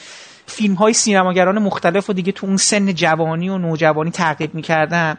[0.46, 5.18] فیلم های سینماگران مختلف و دیگه تو اون سن جوانی و نوجوانی تعقیب می‌کردم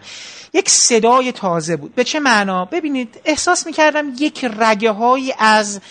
[0.54, 1.96] یک صدای تازه بود.
[1.96, 5.82] به چه معنا؟ ببینید احساس می‌کردم یک رگه از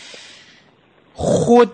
[1.20, 1.72] خود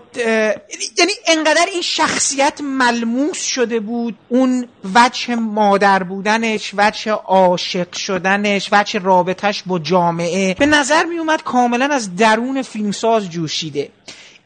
[0.97, 8.99] یعنی انقدر این شخصیت ملموس شده بود اون وجه مادر بودنش وجه عاشق شدنش وجه
[8.99, 13.89] رابطش با جامعه به نظر می اومد کاملا از درون فیلمساز جوشیده.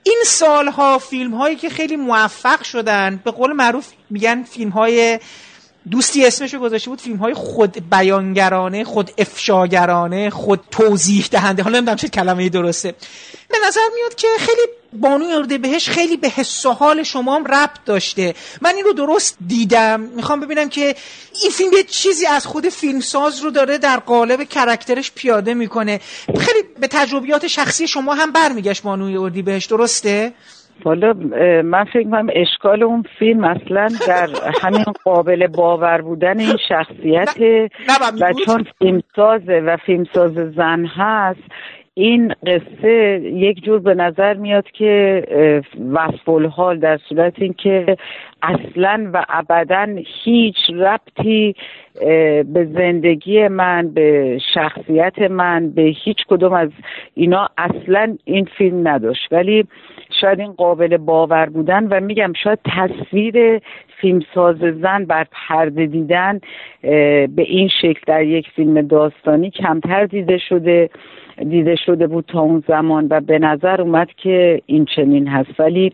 [0.04, 5.20] این سالها فیلم هایی که خیلی موفق شدن به قول معروف میگن فیلم های
[5.92, 11.64] دوستی اسمشو گذاشته بود فیلم های خود بیانگرانه خود افشاگرانه خود توضیح دهنده.
[11.64, 12.96] حالا نمی‌دونم چه کلمه درسته.
[13.50, 14.62] به نظر میاد که خیلی
[14.94, 18.36] بانوی ارده بهش خیلی به حس و حال شما هم ربط داشته.
[18.62, 20.00] من این رو درست دیدم.
[20.00, 20.96] می‌خوام ببینم که
[21.42, 26.02] این فیلم یه چیزی از خود فیلمساز رو داره در قالب کرکترش پیاده می‌کنه.
[26.26, 29.66] خیلی به تجربیات شخصی شما هم برمیگشت بانوی اردی بهش.
[29.66, 30.34] درسته؟
[30.84, 31.14] حالا
[31.62, 34.30] من فکر کنم اشکال اون فیلم اصلا در
[34.62, 37.36] همین قابل باور بودن این شخصیت
[38.22, 41.44] و چون فیلمسازه و فیلمساز زن هست
[42.00, 45.24] این قصه یک جور به نظر میاد که
[45.92, 47.98] وصف الحال در صورت اینکه
[48.42, 49.88] اصلا و ابدا
[50.24, 51.56] هیچ ربطی
[52.54, 56.70] به زندگی من به شخصیت من به هیچ کدوم از
[57.14, 59.28] اینا اصلا این فیلم نداشت.
[59.32, 59.68] ولی
[60.22, 63.62] شاید این قابل باور بودن و میگم شاید تصویر
[64.02, 66.40] فیلمساز زن بر پرده دیدن
[66.82, 70.90] به این شکل در یک فیلم داستانی کمتر دیده شده
[71.50, 75.60] دیده شده بود تا اون زمان و به نظر اومد که این چنین هست.
[75.60, 75.94] ولی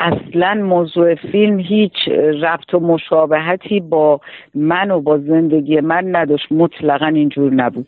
[0.00, 2.08] اصلا موضوع فیلم هیچ
[2.42, 4.20] ربط و مشابهتی با
[4.54, 6.46] من و با زندگی من نداشت.
[6.50, 7.86] مطلقا اینجور نبود.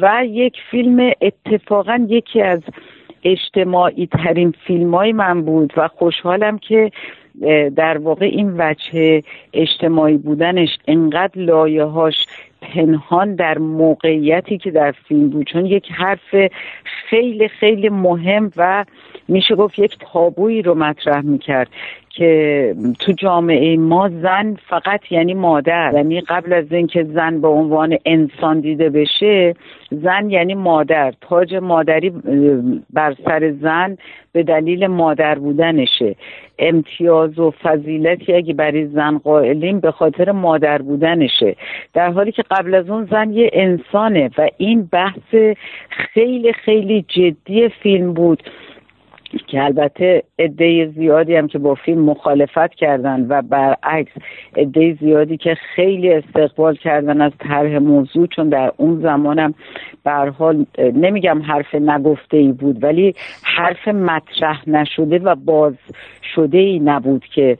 [0.00, 2.60] و یک فیلم اتفاقا یکی از
[3.24, 6.90] اجتماعی ترین فیلم های من بود و خوشحالم که
[7.76, 12.26] در واقع این وجه اجتماعی بودنش انقدر لایه هاش
[12.62, 15.46] پنهان در موقعیتی که در فیلم بود.
[15.46, 16.50] چون یک حرف
[17.08, 18.84] خیلی خیلی مهم و
[19.28, 21.68] میشه گفت یک تابویی رو مطرح می‌کرد
[22.14, 25.92] که تو جامعه ما زن فقط یعنی مادر.
[25.94, 29.54] یعنی قبل از اینکه زن به عنوان انسان دیده بشه
[29.90, 31.12] زن یعنی مادر.
[31.20, 32.10] تاج مادری
[32.92, 33.96] بر سر زن
[34.32, 36.16] به دلیل مادر بودنشه.
[36.58, 41.56] امتیاز و فضیلتی اگه برای زن قائلیم به خاطر مادر بودنشه.
[41.94, 45.56] در حالی که قبل از اون زن یه انسانه و این بحث
[45.90, 48.42] خیلی خیلی جدی فیلم بود.
[49.46, 54.12] که البته عده زیادی هم که با فیلم مخالفت کردن و برعکس
[54.56, 59.54] عده زیادی که خیلی استقبال کردن از طرح موضوع چون در اون زمانم
[60.04, 65.74] به حال نمیگم حرف نگفته ای بود ولی حرف مطرح نشده و باز
[66.34, 67.58] شده ای نبود که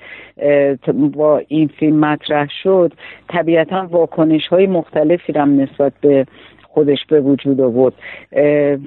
[1.13, 2.93] با این فیلم مطرح شد.
[3.29, 6.27] طبیعتا واکنش های مختلفی هم نسبت به
[6.75, 7.95] خودش به وجود آورد.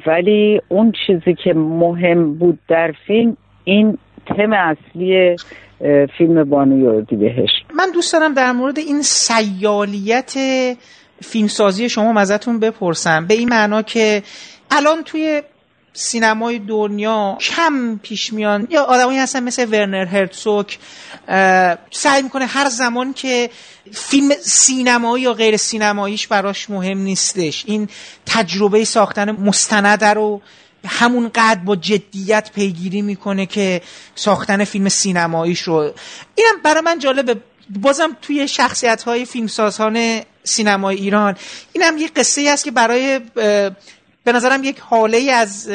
[0.07, 5.35] ولی اون چیزی که مهم بود در فیلم این تم اصلی
[6.17, 7.49] فیلم بانوی بهش.
[7.77, 10.33] من دوست دارم در مورد این سیالیت
[11.21, 13.25] فیلمسازی شما ازتون بپرسم.
[13.27, 14.21] به این معنا که
[14.71, 15.41] الان توی
[15.97, 18.67] سینمای دنیا کم پیش میان.
[18.69, 20.79] یا آدمایی هستن مثل ورنر هرتسوک
[21.91, 23.49] سعی می‌کنه هر زمان که
[23.93, 27.63] فیلم سینمایی یا غیر سینماییش براش مهم نیستش.
[27.67, 27.89] این
[28.25, 30.41] تجربه ساختن مستنده رو
[30.87, 33.81] همون قد با جدیت پیگیری می‌کنه که
[34.15, 35.93] ساختن فیلم سینماییش رو.
[36.35, 37.35] اینم برای من جالبه.
[37.69, 41.35] بازم توی شخصیت های فیلمسازان سینمای ایران.
[41.73, 43.19] اینم یه قصه است که برای
[44.25, 45.69] به نظرم یک حاله از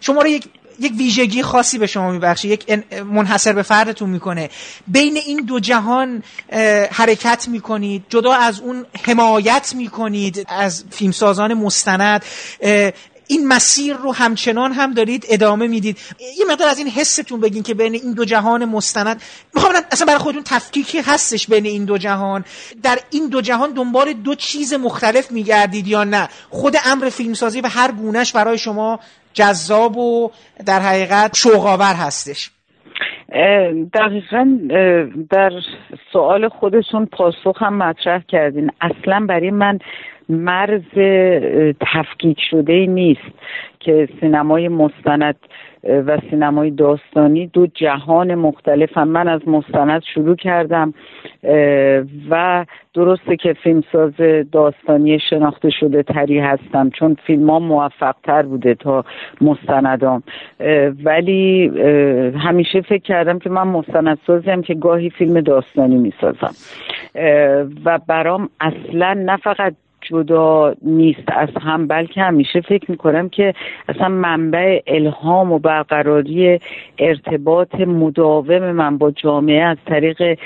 [0.00, 0.48] شما رو یک
[0.80, 2.72] یک ویژگی خاصی به شما میبخشه یک
[3.04, 4.50] منحصر به فردتون می‌کنه.
[4.86, 6.22] بین این دو جهان
[6.90, 12.24] حرکت می‌کنید جدا از اون حمایت می‌کنید از فیلمسازان مستند
[13.28, 15.98] این مسیر رو همچنان هم دارید ادامه می‌دید.
[16.38, 19.22] یه مقدار از این حستون بگین که بین این دو جهان مستند.
[19.54, 22.44] می‌خوام اصلا برای خودتون تفکیکی هستش بین این دو جهان؟
[22.82, 27.68] در این دو جهان دنبال دو چیز مختلف میگردید یا نه؟ خود امر فیلمسازی و
[27.68, 29.00] هر گونهش برای شما
[29.32, 30.30] جذاب و
[30.66, 32.50] در حقیقت شوقاور هستش.
[33.94, 34.58] دقیقا
[35.30, 35.50] در
[36.12, 38.70] سوال خودشون پاسخ هم مطرح کردین.
[38.80, 39.78] اصلا برای من
[40.28, 40.90] مرز
[41.80, 43.34] تفکیک شده نیست
[43.80, 45.36] که سینمای مستند
[46.06, 49.08] و سینمای داستانی دو جهان مختلف هم.
[49.08, 50.94] من از مستند شروع کردم
[52.30, 52.64] و
[52.94, 54.12] درسته که فیلمساز
[54.52, 59.04] داستانی شناخته شده تری هستم چون فیلم ها موفق تر بوده تا
[59.40, 60.22] مستندام.
[61.04, 61.70] ولی
[62.38, 66.54] همیشه فکر کردم که من مستندسازیم که گاهی فیلم داستانی می‌سازم.
[67.84, 73.54] و برام اصلا نه فقط جدا نیست از هم بلکه همیشه فکر می‌کنم که
[73.88, 76.60] اصلا منبع الهام و برقراری
[76.98, 80.38] ارتباط مداوم من با جامعه از طریق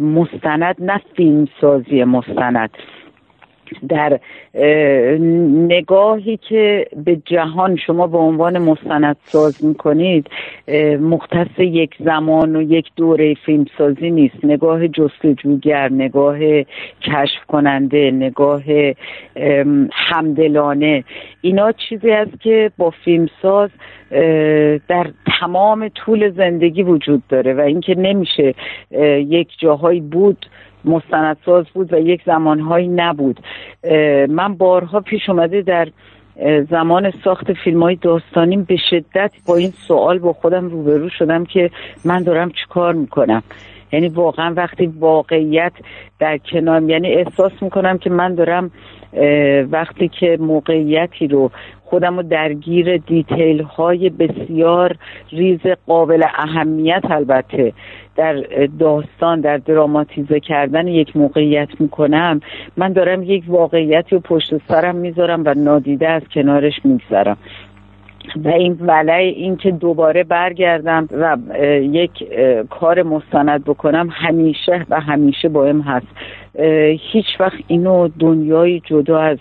[0.00, 2.70] مستند نه فیلم سازی مستند.
[3.88, 4.20] در
[5.68, 10.26] نگاهی که به جهان شما به عنوان مستند ساز می‌کنید
[11.00, 14.44] مختص یک زمان و یک دوره فیلمسازی نیست.
[14.44, 16.38] نگاه جستجوگر نگاه
[17.02, 18.62] کشف کننده نگاه
[19.92, 21.04] همدلانه.
[21.40, 23.70] اینا چیزی است که با فیلمساز
[24.88, 25.06] در
[25.40, 28.54] تمام طول زندگی وجود داره و اینکه نمیشه
[29.28, 30.46] یک جاهایی بود
[30.84, 33.40] مستندساز بود و یک زمانهایی نبود.
[34.28, 35.88] من بارها پیش اومده در
[36.70, 41.70] زمان ساخت فیلم های داستانیم به شدت با این سوال با خودم روبرو شدم که
[42.04, 43.42] من دارم چیکار می‌کنم.
[43.92, 45.72] یعنی واقعا وقتی واقعیت
[46.18, 48.70] در کنار یعنی احساس می‌کنم که من دارم
[49.70, 51.50] وقتی که موقعیتی رو
[51.84, 54.96] خودم رو درگیر دیتیل های بسیار
[55.32, 57.72] ریز قابل اهمیت البته
[58.16, 58.34] در
[58.78, 62.40] داستان در دراماتیزه کردن یک موقعیت می‌کنم
[62.76, 67.36] من دارم یک واقعیتی رو پشت سرم می‌ذارم و نادیده از کنارش میگذرم.
[68.36, 71.36] و این ولع این که دوباره برگردم و
[71.80, 72.10] یک
[72.70, 76.06] کار مستند بکنم همیشه و همیشه بایم هست.
[76.06, 76.39] اه،
[77.12, 79.38] هیچ وقت اینو دنیای جدا از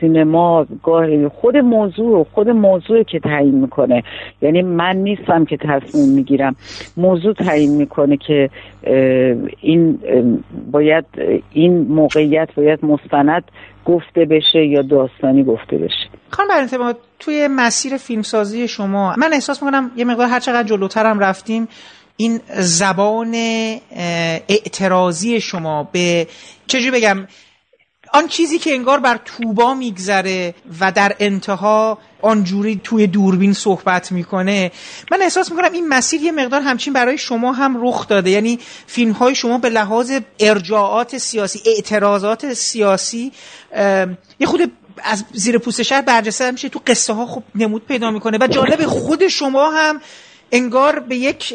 [0.00, 4.02] سینما گاهی خود موضوع خود موضوع که تعیین می‌کنه.
[4.42, 6.56] یعنی من نیستم که تصمیم می‌گیرم.
[6.96, 8.50] موضوع تعیین می‌کنه که
[9.60, 9.98] این
[10.72, 11.04] باید
[11.52, 13.44] این موقعیت باید مستند
[13.84, 16.08] گفته بشه یا داستانی گفته بشه.
[16.30, 16.78] خانم برنته
[17.18, 21.68] توی مسیر فیلمسازی شما من احساس می‌کنم یه مقدار هر چقدر جلوترم رفتیم
[22.16, 23.34] این زبان
[24.48, 26.28] اعتراضی شما به
[26.66, 27.26] چجوری بگم؟
[28.12, 34.72] آن چیزی که انگار بر توبا میگذره و در انتها آنجوری توی دوربین صحبت می‌کنه
[35.10, 38.30] من احساس می‌کنم این مسیر یه مقدار همچین برای شما هم رخ داده.
[38.30, 43.32] یعنی فیلم های شما به لحاظ ارجاعات سیاسی اعتراضات سیاسی
[44.40, 44.72] یه خود
[45.04, 48.86] از زیر پوست شهر برجسته میشه تو قصه ها خوب نمود پیدا می‌کنه و جالب
[48.86, 50.00] خود شما هم
[50.52, 51.54] انگار به یک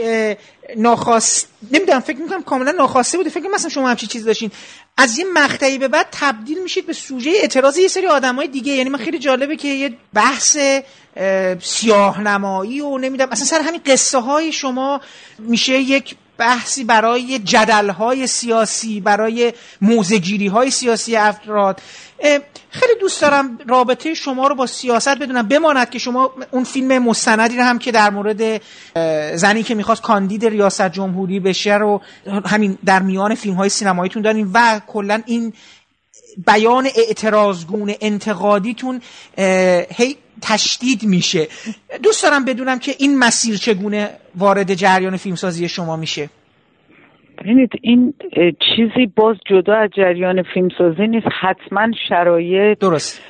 [0.78, 3.30] ناخواست نمی‌دونم فکر می‌کنم کاملا ناخواسته بوده.
[3.30, 4.52] فکر مثلا شما همچین چیز داشتین.
[4.98, 8.74] از یه مقطعی به بعد تبدیل میشید به سوژه اعتراض یه سری آدمای دیگه.
[8.74, 10.58] یعنی من خیلی جالبه که یه بحث
[11.16, 15.02] اه، سیاه نمایی و نمی‌دونم اصلا سر همین قصه های شما
[15.40, 21.82] میشه یک بحثی برای جدل های سیاسی برای موزگیری های سیاسی افراد.
[22.70, 25.48] خیلی دوست دارم رابطه شما رو با سیاست بدونم.
[25.48, 28.62] بماند که شما اون فیلم مستندی رو هم که در مورد
[29.36, 32.02] زنی که می‌خواست کاندید ریاست جمهوری بشه رو
[32.46, 35.54] همین در میان فیلم های سینماییتون دارین و کلا این
[36.48, 39.02] بیان اعتراضگونه انتقادیتون
[39.90, 41.48] هی تشدید میشه.
[42.04, 46.30] دوست دارم بدونم که این مسیر چگونه وارد جریان فیلمسازی شما میشه.
[47.40, 48.14] ببینید این
[48.76, 51.28] چیزی باز جدا از جریان فیلمسازی نیست.
[51.42, 53.22] حتما شرایط درست.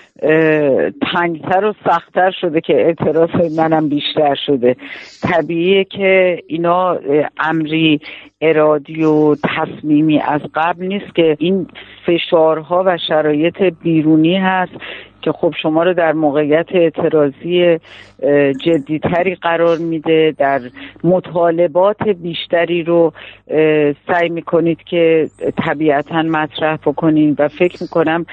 [1.13, 4.75] تنگتر و سختتر شده که اعتراض منم بیشتر شده.
[5.21, 6.97] طبیعیه که اینا
[7.39, 7.99] امری
[8.41, 11.67] ارادی و تصمیمی از قبل نیست که این
[12.05, 14.73] فشارها و شرایط بیرونی هست
[15.21, 17.79] که خب شما رو در موقعیت اعتراضی
[18.65, 20.35] جدیتری قرار میده.
[20.37, 20.59] در
[21.03, 23.13] مطالبات بیشتری رو
[24.07, 25.29] سعی می‌کنید که
[25.65, 28.25] طبیعتا مطرح بکنید و فکر می‌کنم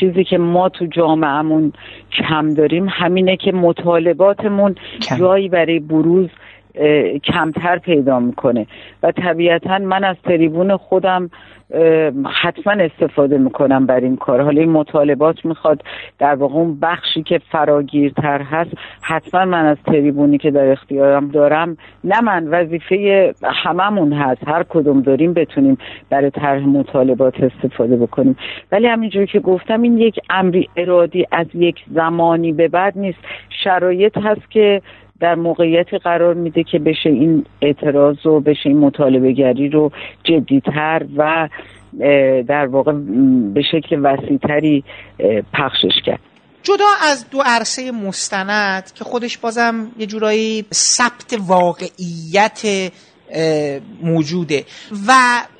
[0.00, 1.72] چیزی که ما تو جامعهمون
[2.12, 5.16] کم داریم همینه که مطالباتمون کم.
[5.16, 6.28] جایی برای بروز
[7.24, 8.66] کمتر پیدا می‌کنه
[9.02, 11.30] و طبیعتا من از تریبون خودم
[12.42, 14.40] حتما استفاده می‌کنم بر این کار.
[14.40, 15.82] حالا این مطالبات می‌خواد
[16.18, 18.70] در واقع اون بخشی که فراگیرتر هست
[19.02, 24.48] حتما من از تریبونی که در اختیارم دارم نه من وظیفه هممون هست.
[24.48, 25.78] هر کدوم داریم بتونیم
[26.10, 28.36] برای طرح مطالبات استفاده بکنیم.
[28.72, 33.18] ولی همینجوری که گفتم این یک امری ارادی از یک زمانی به بعد نیست.
[33.64, 34.82] شرایط هست که
[35.22, 39.90] در موقعیتی قرار میده که بشه این اعتراض و بشه این مطالبه گری رو
[40.24, 41.48] جدیتر و
[42.48, 42.92] در واقع
[43.54, 44.84] به شکل وسیعتری
[45.54, 46.20] پخشش کرد.
[46.62, 52.90] جدا از دو عرصه مستند که خودش بازم یه جورایی ثبت واقعیت
[54.02, 54.64] موجوده
[55.08, 55.12] و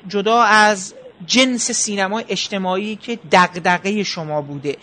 [0.07, 0.95] جدا از
[1.25, 4.75] جنس سینما اجتماعی که دغدغه شما بوده.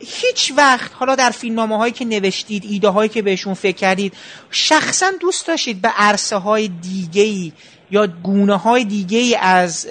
[0.00, 4.12] هیچ وقت حالا در فیلمنامه هایی که نوشتید ایده هایی که بهشون فکر کردید
[4.50, 7.52] شخصا دوست داشتید به عرصه های دیگه ای
[7.90, 9.86] یا گونه های دیگه ای از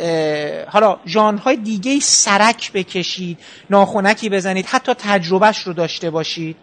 [0.68, 3.38] حالا ژانرهای دیگه ای سرک بکشید
[3.70, 6.56] ناخونکی بزنید حتی تجربهش رو داشته باشید؟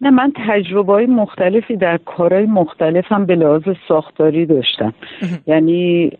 [0.00, 4.94] نه من تجربه های مختلفی در کارهای مختلفم به لحاظ ساختاری داشتم.
[5.46, 6.10] یعنی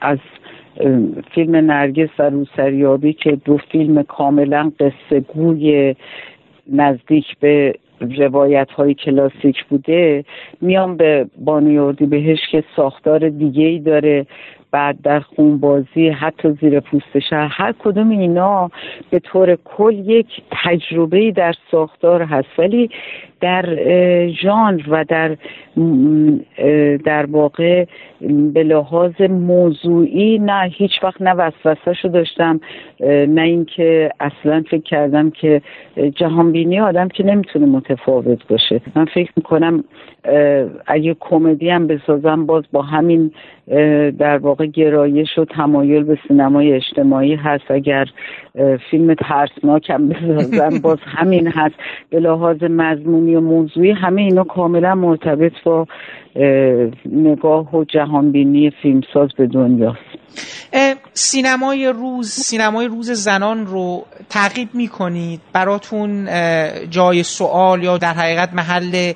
[0.00, 0.18] از
[1.34, 5.94] فیلم نرگس و روسریابی که دو فیلم کاملا قصه گوی
[6.72, 10.24] نزدیک به روایت های کلاسیک بوده
[10.60, 14.26] میام به بانوی بهش که ساختار دیگه ای داره
[14.70, 18.70] بعد در خونبازی حتی زیر پوست شهر هر کدوم اینا
[19.10, 20.26] به طور کل یک
[20.64, 22.48] تجربه در ساختار هست.
[22.58, 22.90] ولی
[23.40, 23.76] در
[24.28, 25.36] ژانر و در
[27.04, 27.84] در واقع
[28.52, 32.60] به لحاظ موضوعی نه هیچ وقت نه وسوسه داشتم
[33.28, 35.62] نه اینکه اصلا فکر کردم که
[36.14, 38.80] جهانبینی آدم که نمی‌تونه متفاوت باشه.
[38.96, 39.84] من فکر می‌کنم
[40.86, 43.32] اگه کمدی هم بسازم باز با همین
[44.18, 47.70] در واقع گرایش و تمایل به سینمای اجتماعی هست.
[47.70, 48.06] اگر
[48.90, 51.74] فیلم ترسناک هم بسازم باز همین هست.
[52.10, 55.86] به لحاظ مضمونی و موضوعی همه اینا کاملا مرتبط با
[57.06, 59.98] نگاه و جهانبینی فیلمساز به دنیاست.
[61.12, 66.28] سینمای روز سینمای روز زنان رو تعقیب می‌کنید؟ براتون
[66.90, 69.12] جای سوال یا در حقیقت محل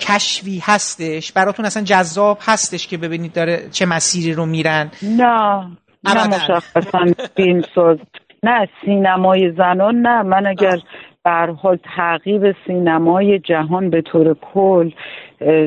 [0.00, 5.66] کشفی هستش؟ براتون اصلا جذاب هستش که ببینید داره چه مسیری رو میرن؟ نه
[6.04, 7.04] نه مشخصا
[7.36, 7.98] فیلم ساز
[8.42, 10.22] نه سینمای زنان نه.
[10.22, 10.78] من اگر
[11.26, 14.90] بر حال تعقیب سینمای جهان به طور کل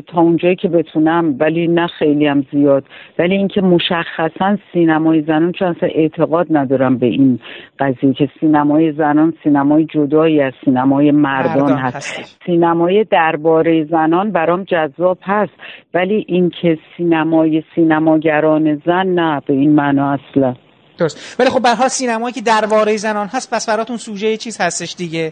[0.08, 2.84] تا اونجایی که بتونم ولی نه خیلی هم زیاد.
[3.20, 7.40] ولی اینکه مشخصا سینمای زنان چون اصلا اعتقاد ندارم به این
[7.80, 12.20] قضیه که سینمای زنان سینمای جدایی از سینمای مردان هست.
[12.20, 15.54] هست سینمای درباره زنان برام جذاب هست
[15.94, 20.54] ولی اینکه سینمای سینماگران زن نه به این معنا اصلا.
[21.00, 25.32] درست ولی خب به سینمایی که درباره زنان هست پس براتون سوژه چیز هستش دیگه.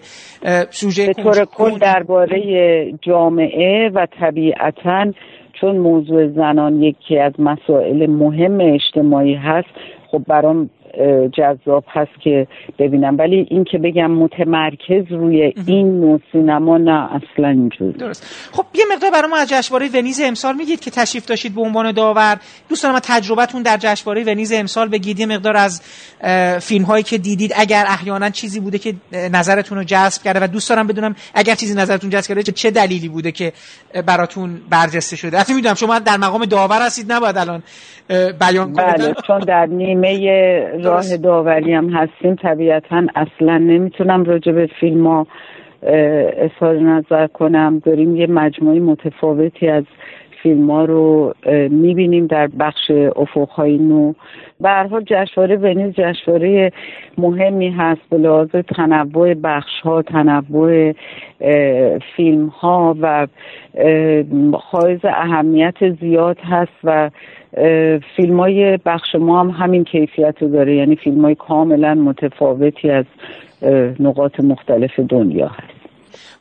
[0.70, 2.40] سوژه به طور کل درباره
[3.02, 5.06] جامعه و طبیعتا
[5.62, 9.68] چون موضوع زنان یکی از مسائل مهم اجتماعی هست
[10.12, 10.70] خب برام
[11.38, 12.48] جذاب هست که
[12.80, 13.18] ببینم.
[13.18, 18.50] ولی این که بگم متمرکز روی این نوع سینما نه اصلا اینجور درست.
[18.52, 21.92] خب یه مقدار برای ما از جشنواره ونیز امسال میگید که تشریف داشتید به عنوان
[21.92, 22.38] داور.
[22.70, 25.20] دوست دارم تجربتون در جشنواره ونیز امسال بگید.
[25.20, 25.82] یه مقدار از
[26.62, 28.94] فیلم هایی که دیدید اگر احیانا چیزی بوده که
[29.34, 33.10] نظرتون رو جذب کرده و دوست دارم بدونم اگر چیزی نظرتون جذب کرده چه دلیلی
[33.10, 33.54] بوده که
[34.06, 37.64] براتون برجسته شده؟ حتی می‌دونم شما در مقام داور هستید نباید الان
[38.40, 38.98] بیان کنید.
[38.98, 40.10] بله چون در نیمه
[40.88, 45.28] راه داوری هم هستیم طبیعتا اصلا نمی‌تونم راجع به فیلم ها
[46.38, 47.82] اظهار نظر کنم.
[47.86, 49.84] داریم یه مجموعه متفاوتی از
[50.48, 51.34] فیلم ها رو
[51.70, 54.14] می‌بینیم در بخش افقهای نو.
[54.62, 56.72] به هر جشنواره ونیز جشنواره
[57.18, 58.02] مهمی هست.
[58.10, 60.94] به لحاظ تنوع بخش ها تنوع
[62.16, 63.28] فیلم ها و
[64.54, 67.10] حائز اهمیت زیاد هست و
[68.16, 70.76] فیلم های بخش ما هم همین کیفیت رو داره.
[70.76, 73.06] یعنی فیلم های کاملا متفاوتی از
[74.00, 75.77] نقاط مختلف دنیا هست.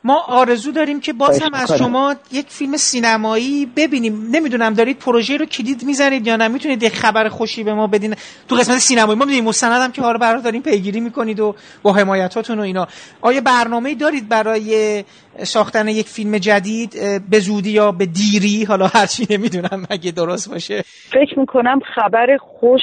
[0.03, 4.27] ما آرزو داریم که باز هم از شما یک فیلم سینمایی ببینیم.
[4.31, 8.15] نمی‌دونم دارید پروژه رو کلید می‌زنید یا نه؟ می‌تونید یک خبر خوشی به ما بدین؟
[8.49, 11.93] تو قسمت سینمایی ما می‌دونیم مستند هم که حالا برای داریم پیگیری می‌کنید و با
[11.93, 12.87] حمایتاتون و اینا.
[13.21, 15.03] آیا برنامه دارید برای
[15.37, 16.95] ساختن یک فیلم جدید
[17.29, 20.83] به زودی یا به دیری؟ حالا هرچی نمی‌دونم اگه درست باشه.
[21.11, 22.81] فکر می‌کنم خبر خوش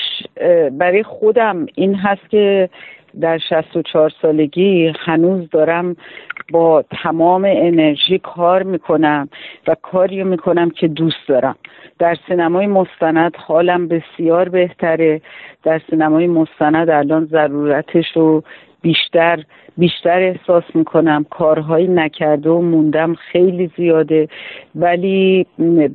[0.72, 2.68] برای خودم این هست که
[3.20, 5.96] در 64 سالگی هنوز دارم
[6.52, 9.28] با تمام انرژی کار می‌کنم
[9.66, 11.56] و کاری می‌کنم که دوست دارم.
[11.98, 15.20] در سینمای مستند حالم بسیار بهتره.
[15.62, 18.42] در سینمای مستند الان ضرورتش رو
[18.82, 19.44] بیشتر
[19.78, 21.26] بیشتر احساس می‌کنم.
[21.30, 24.28] کارهایی نکرده و موندم خیلی زیاده.
[24.74, 25.46] ولی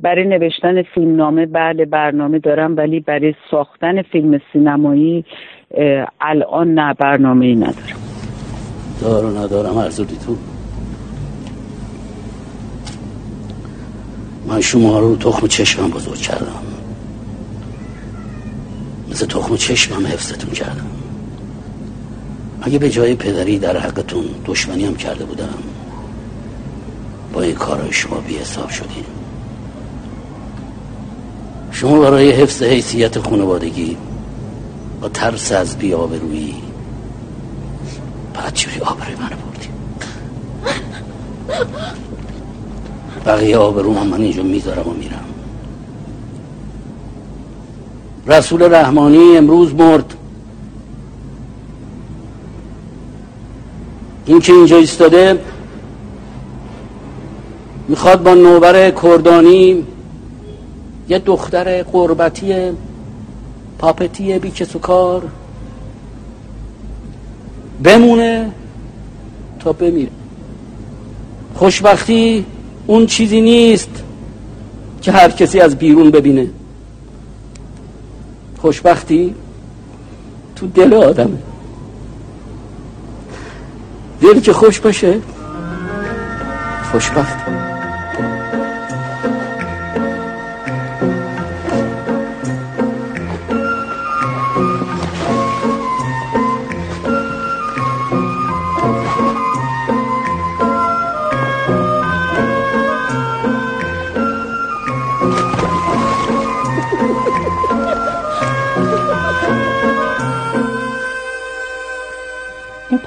[0.02, 5.24] برای نوشتن فیلمنامه بله برنامه دارم ولی برای ساختن فیلم سینمایی
[6.20, 7.96] الان نه برنامه ای ندارم.
[9.00, 10.36] دارو ندارم ارزودی تو.
[14.46, 16.62] من شما رو تخم چشمم بزرگ کردم.
[19.10, 20.86] مثل تخم چشمم حفظتون کردم.
[22.62, 25.54] اگه به جای پدری در حقتون دشمنی هم کرده بودم
[27.32, 29.04] با این کارهای شما بی حساب شدیم.
[31.72, 33.96] شما برای حفظ حیثیت خانوادگی
[35.00, 36.54] با ترس از بی آبرویی
[38.34, 39.68] بعد جوری آبروی منو بردی.
[43.26, 45.24] بقیه آبرو هم من اینجا می‌ذارم و میرم.
[48.26, 50.14] رسول رحمانی امروز مرد.
[54.26, 55.40] این که اینجا ایستاده
[57.88, 59.86] می‌خواد با نوبر کردانی
[61.08, 62.72] یه دختر قربتی
[63.80, 65.22] پاپتی بی و کار
[67.84, 68.50] بمونه
[69.60, 70.10] تا بمیره.
[71.54, 72.44] خوشبختی
[72.86, 73.90] اون چیزی نیست
[75.02, 76.46] که هر کسی از بیرون ببینه.
[78.58, 79.34] خوشبختی
[80.56, 81.38] تو دل آدمه.
[84.20, 85.20] دل که خوش باشه
[86.92, 87.38] خوشبخت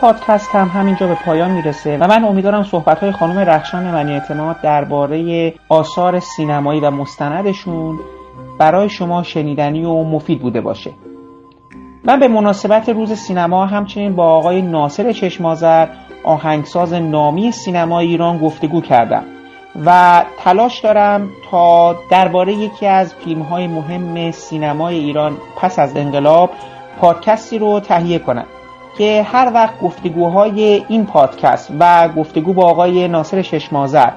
[0.03, 4.61] پادکست هم همینجا به پایان می‌رسه و من امیدوارم صحبت های خانم رخشان منی اعتماد
[4.61, 7.99] درباره آثار سینمایی و مستندشون
[8.59, 10.91] برای شما شنیدنی و مفید بوده باشه.
[12.03, 15.87] من به مناسبت روز سینما همچنین با آقای ناصر چشمازر
[16.23, 19.23] آهنگساز نامی سینما ایران گفتگو کردم
[19.85, 26.49] و تلاش دارم تا درباره یکی از فیلم های مهم سینمای ایران پس از انقلاب
[26.99, 28.45] پادکستی رو تهیه کنم.
[28.97, 34.09] که هر وقت گفتگوهای این پادکست و گفتگو با آقای ناصر ششمازر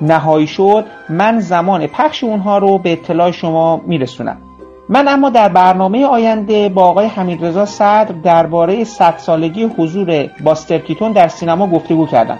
[0.00, 4.36] نهایی شد من زمان پخش اونها رو به اطلاع شما میرسونم.
[4.88, 11.12] من اما در برنامه آینده با آقای حمیدرضا صدر درباره صد سالگی حضور باستر کیتون
[11.12, 12.38] در سینما گفتگو کردم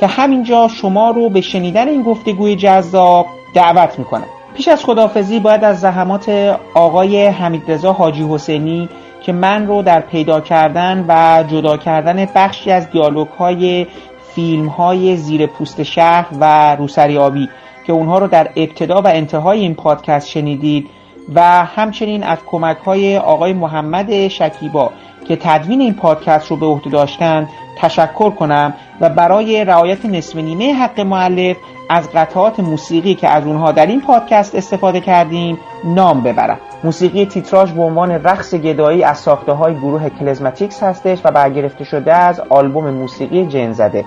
[0.00, 4.26] که همینجا شما رو به شنیدن این گفتگوی جذاب دعوت می‌کنم.
[4.56, 8.88] پیش از خدافزی باید از زحمات آقای حمیدرضا حاجی حسینی
[9.22, 13.86] که من رو در پیدا کردن و جدا کردن بخشی از دیالوگ های
[14.34, 17.48] فیلم های زیر پوست شهر و روسری آبی
[17.86, 20.90] که اونها رو در ابتدا و انتهای این پادکست شنیدید
[21.34, 24.90] و همچنین از کمک های آقای محمد شکیبا
[25.28, 30.72] که تدوین این پادکست رو به عهده داشتن تشکر کنم و برای رعایت نصف نیمه
[30.72, 31.56] حق معلف
[31.92, 36.58] از قطعات موسیقی که از اونها در این پادکست استفاده کردیم نام ببرم.
[36.84, 42.14] موسیقی تیتراژ به عنوان رقص گدایی از ساخته های گروه کلزماتیکس هستش و برگرفته شده
[42.14, 44.04] از آلبوم موسیقی جن زده.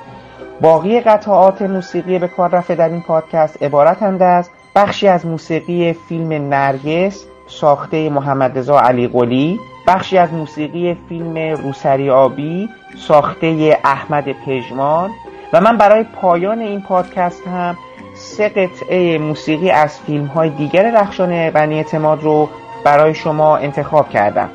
[0.61, 6.33] باقی قطعات موسیقی به کار رفته در این پادکست عبارتند از بخشی از موسیقی فیلم
[6.49, 15.09] نرگس ساخته محمد رضا علی قلی بخشی از موسیقی فیلم روسری آبی ساخته احمد پژمان
[15.53, 17.77] و من برای پایان این پادکست هم
[18.13, 22.49] سه قطعه موسیقی از فیلم های دیگر رخشان بنی اعتماد رو
[22.83, 24.49] برای شما انتخاب کردم.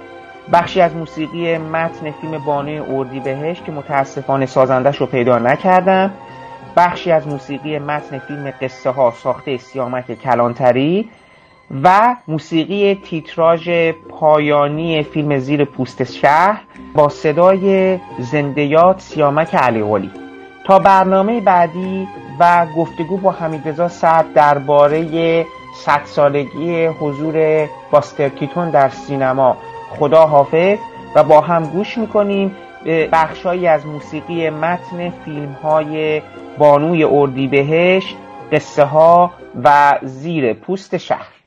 [0.53, 6.11] بخشی از موسیقی متن فیلم بانوی اردی بهش که متاسفانه سازندش رو پیدا نکردم.
[6.77, 11.09] بخشی از موسیقی متن فیلم قصه ها ساخته سیامک کلانتری
[11.83, 13.71] و موسیقی تیتراژ
[14.09, 16.61] پایانی فیلم زیر پوست شهر
[16.95, 20.11] با صدای زندیات سیامک علیقلی
[20.69, 22.09] تا برنامه بعدی
[22.39, 29.57] و گفتگو با حمیدرضا سعد درباره صد سالگی حضور باستر کیتون در سینما.
[29.91, 30.79] خدا حافظ
[31.15, 36.23] و با هم گوش می‌کنیم به بخشهایی از موسیقی متن فیلم های
[36.59, 38.17] بانوی اردیبهشت
[38.53, 39.31] قصه ها
[39.65, 41.38] و زیر پوست شهر.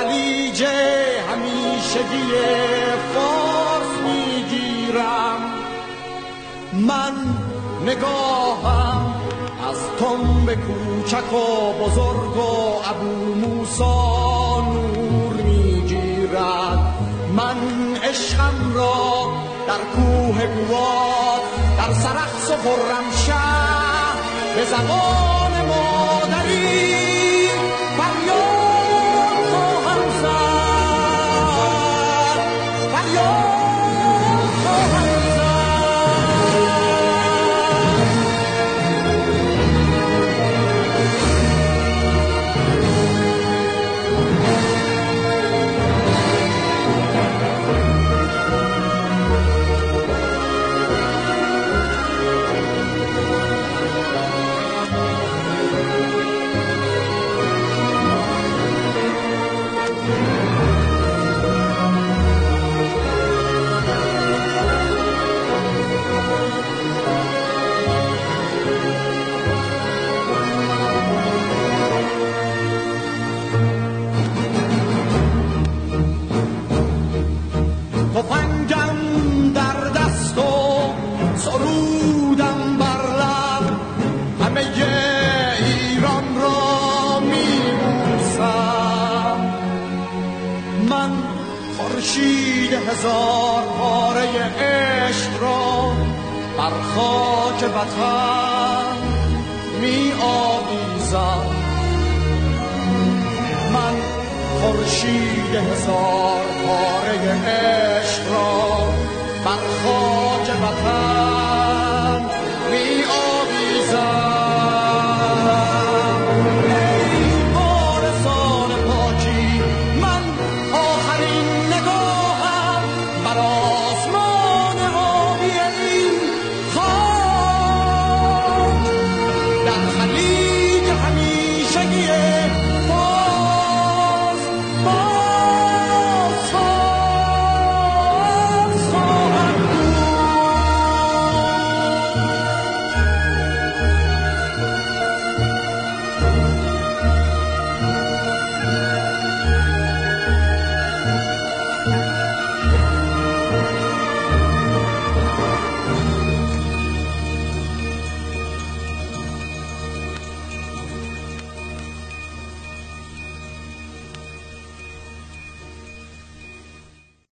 [0.00, 0.64] خلیج
[1.30, 2.32] همیشگی
[3.14, 5.40] فارس می‌گیرم.
[6.72, 7.12] من
[7.86, 9.14] نگاهم
[9.70, 16.94] از تنب کوچک و بزرگ و ابو موسا نور می‌گیرد.
[17.36, 17.56] من
[18.02, 19.32] عشقم را
[19.66, 21.42] در کوه گواد
[21.78, 24.16] در سرخص و خرمشهر
[24.56, 25.39] به زمان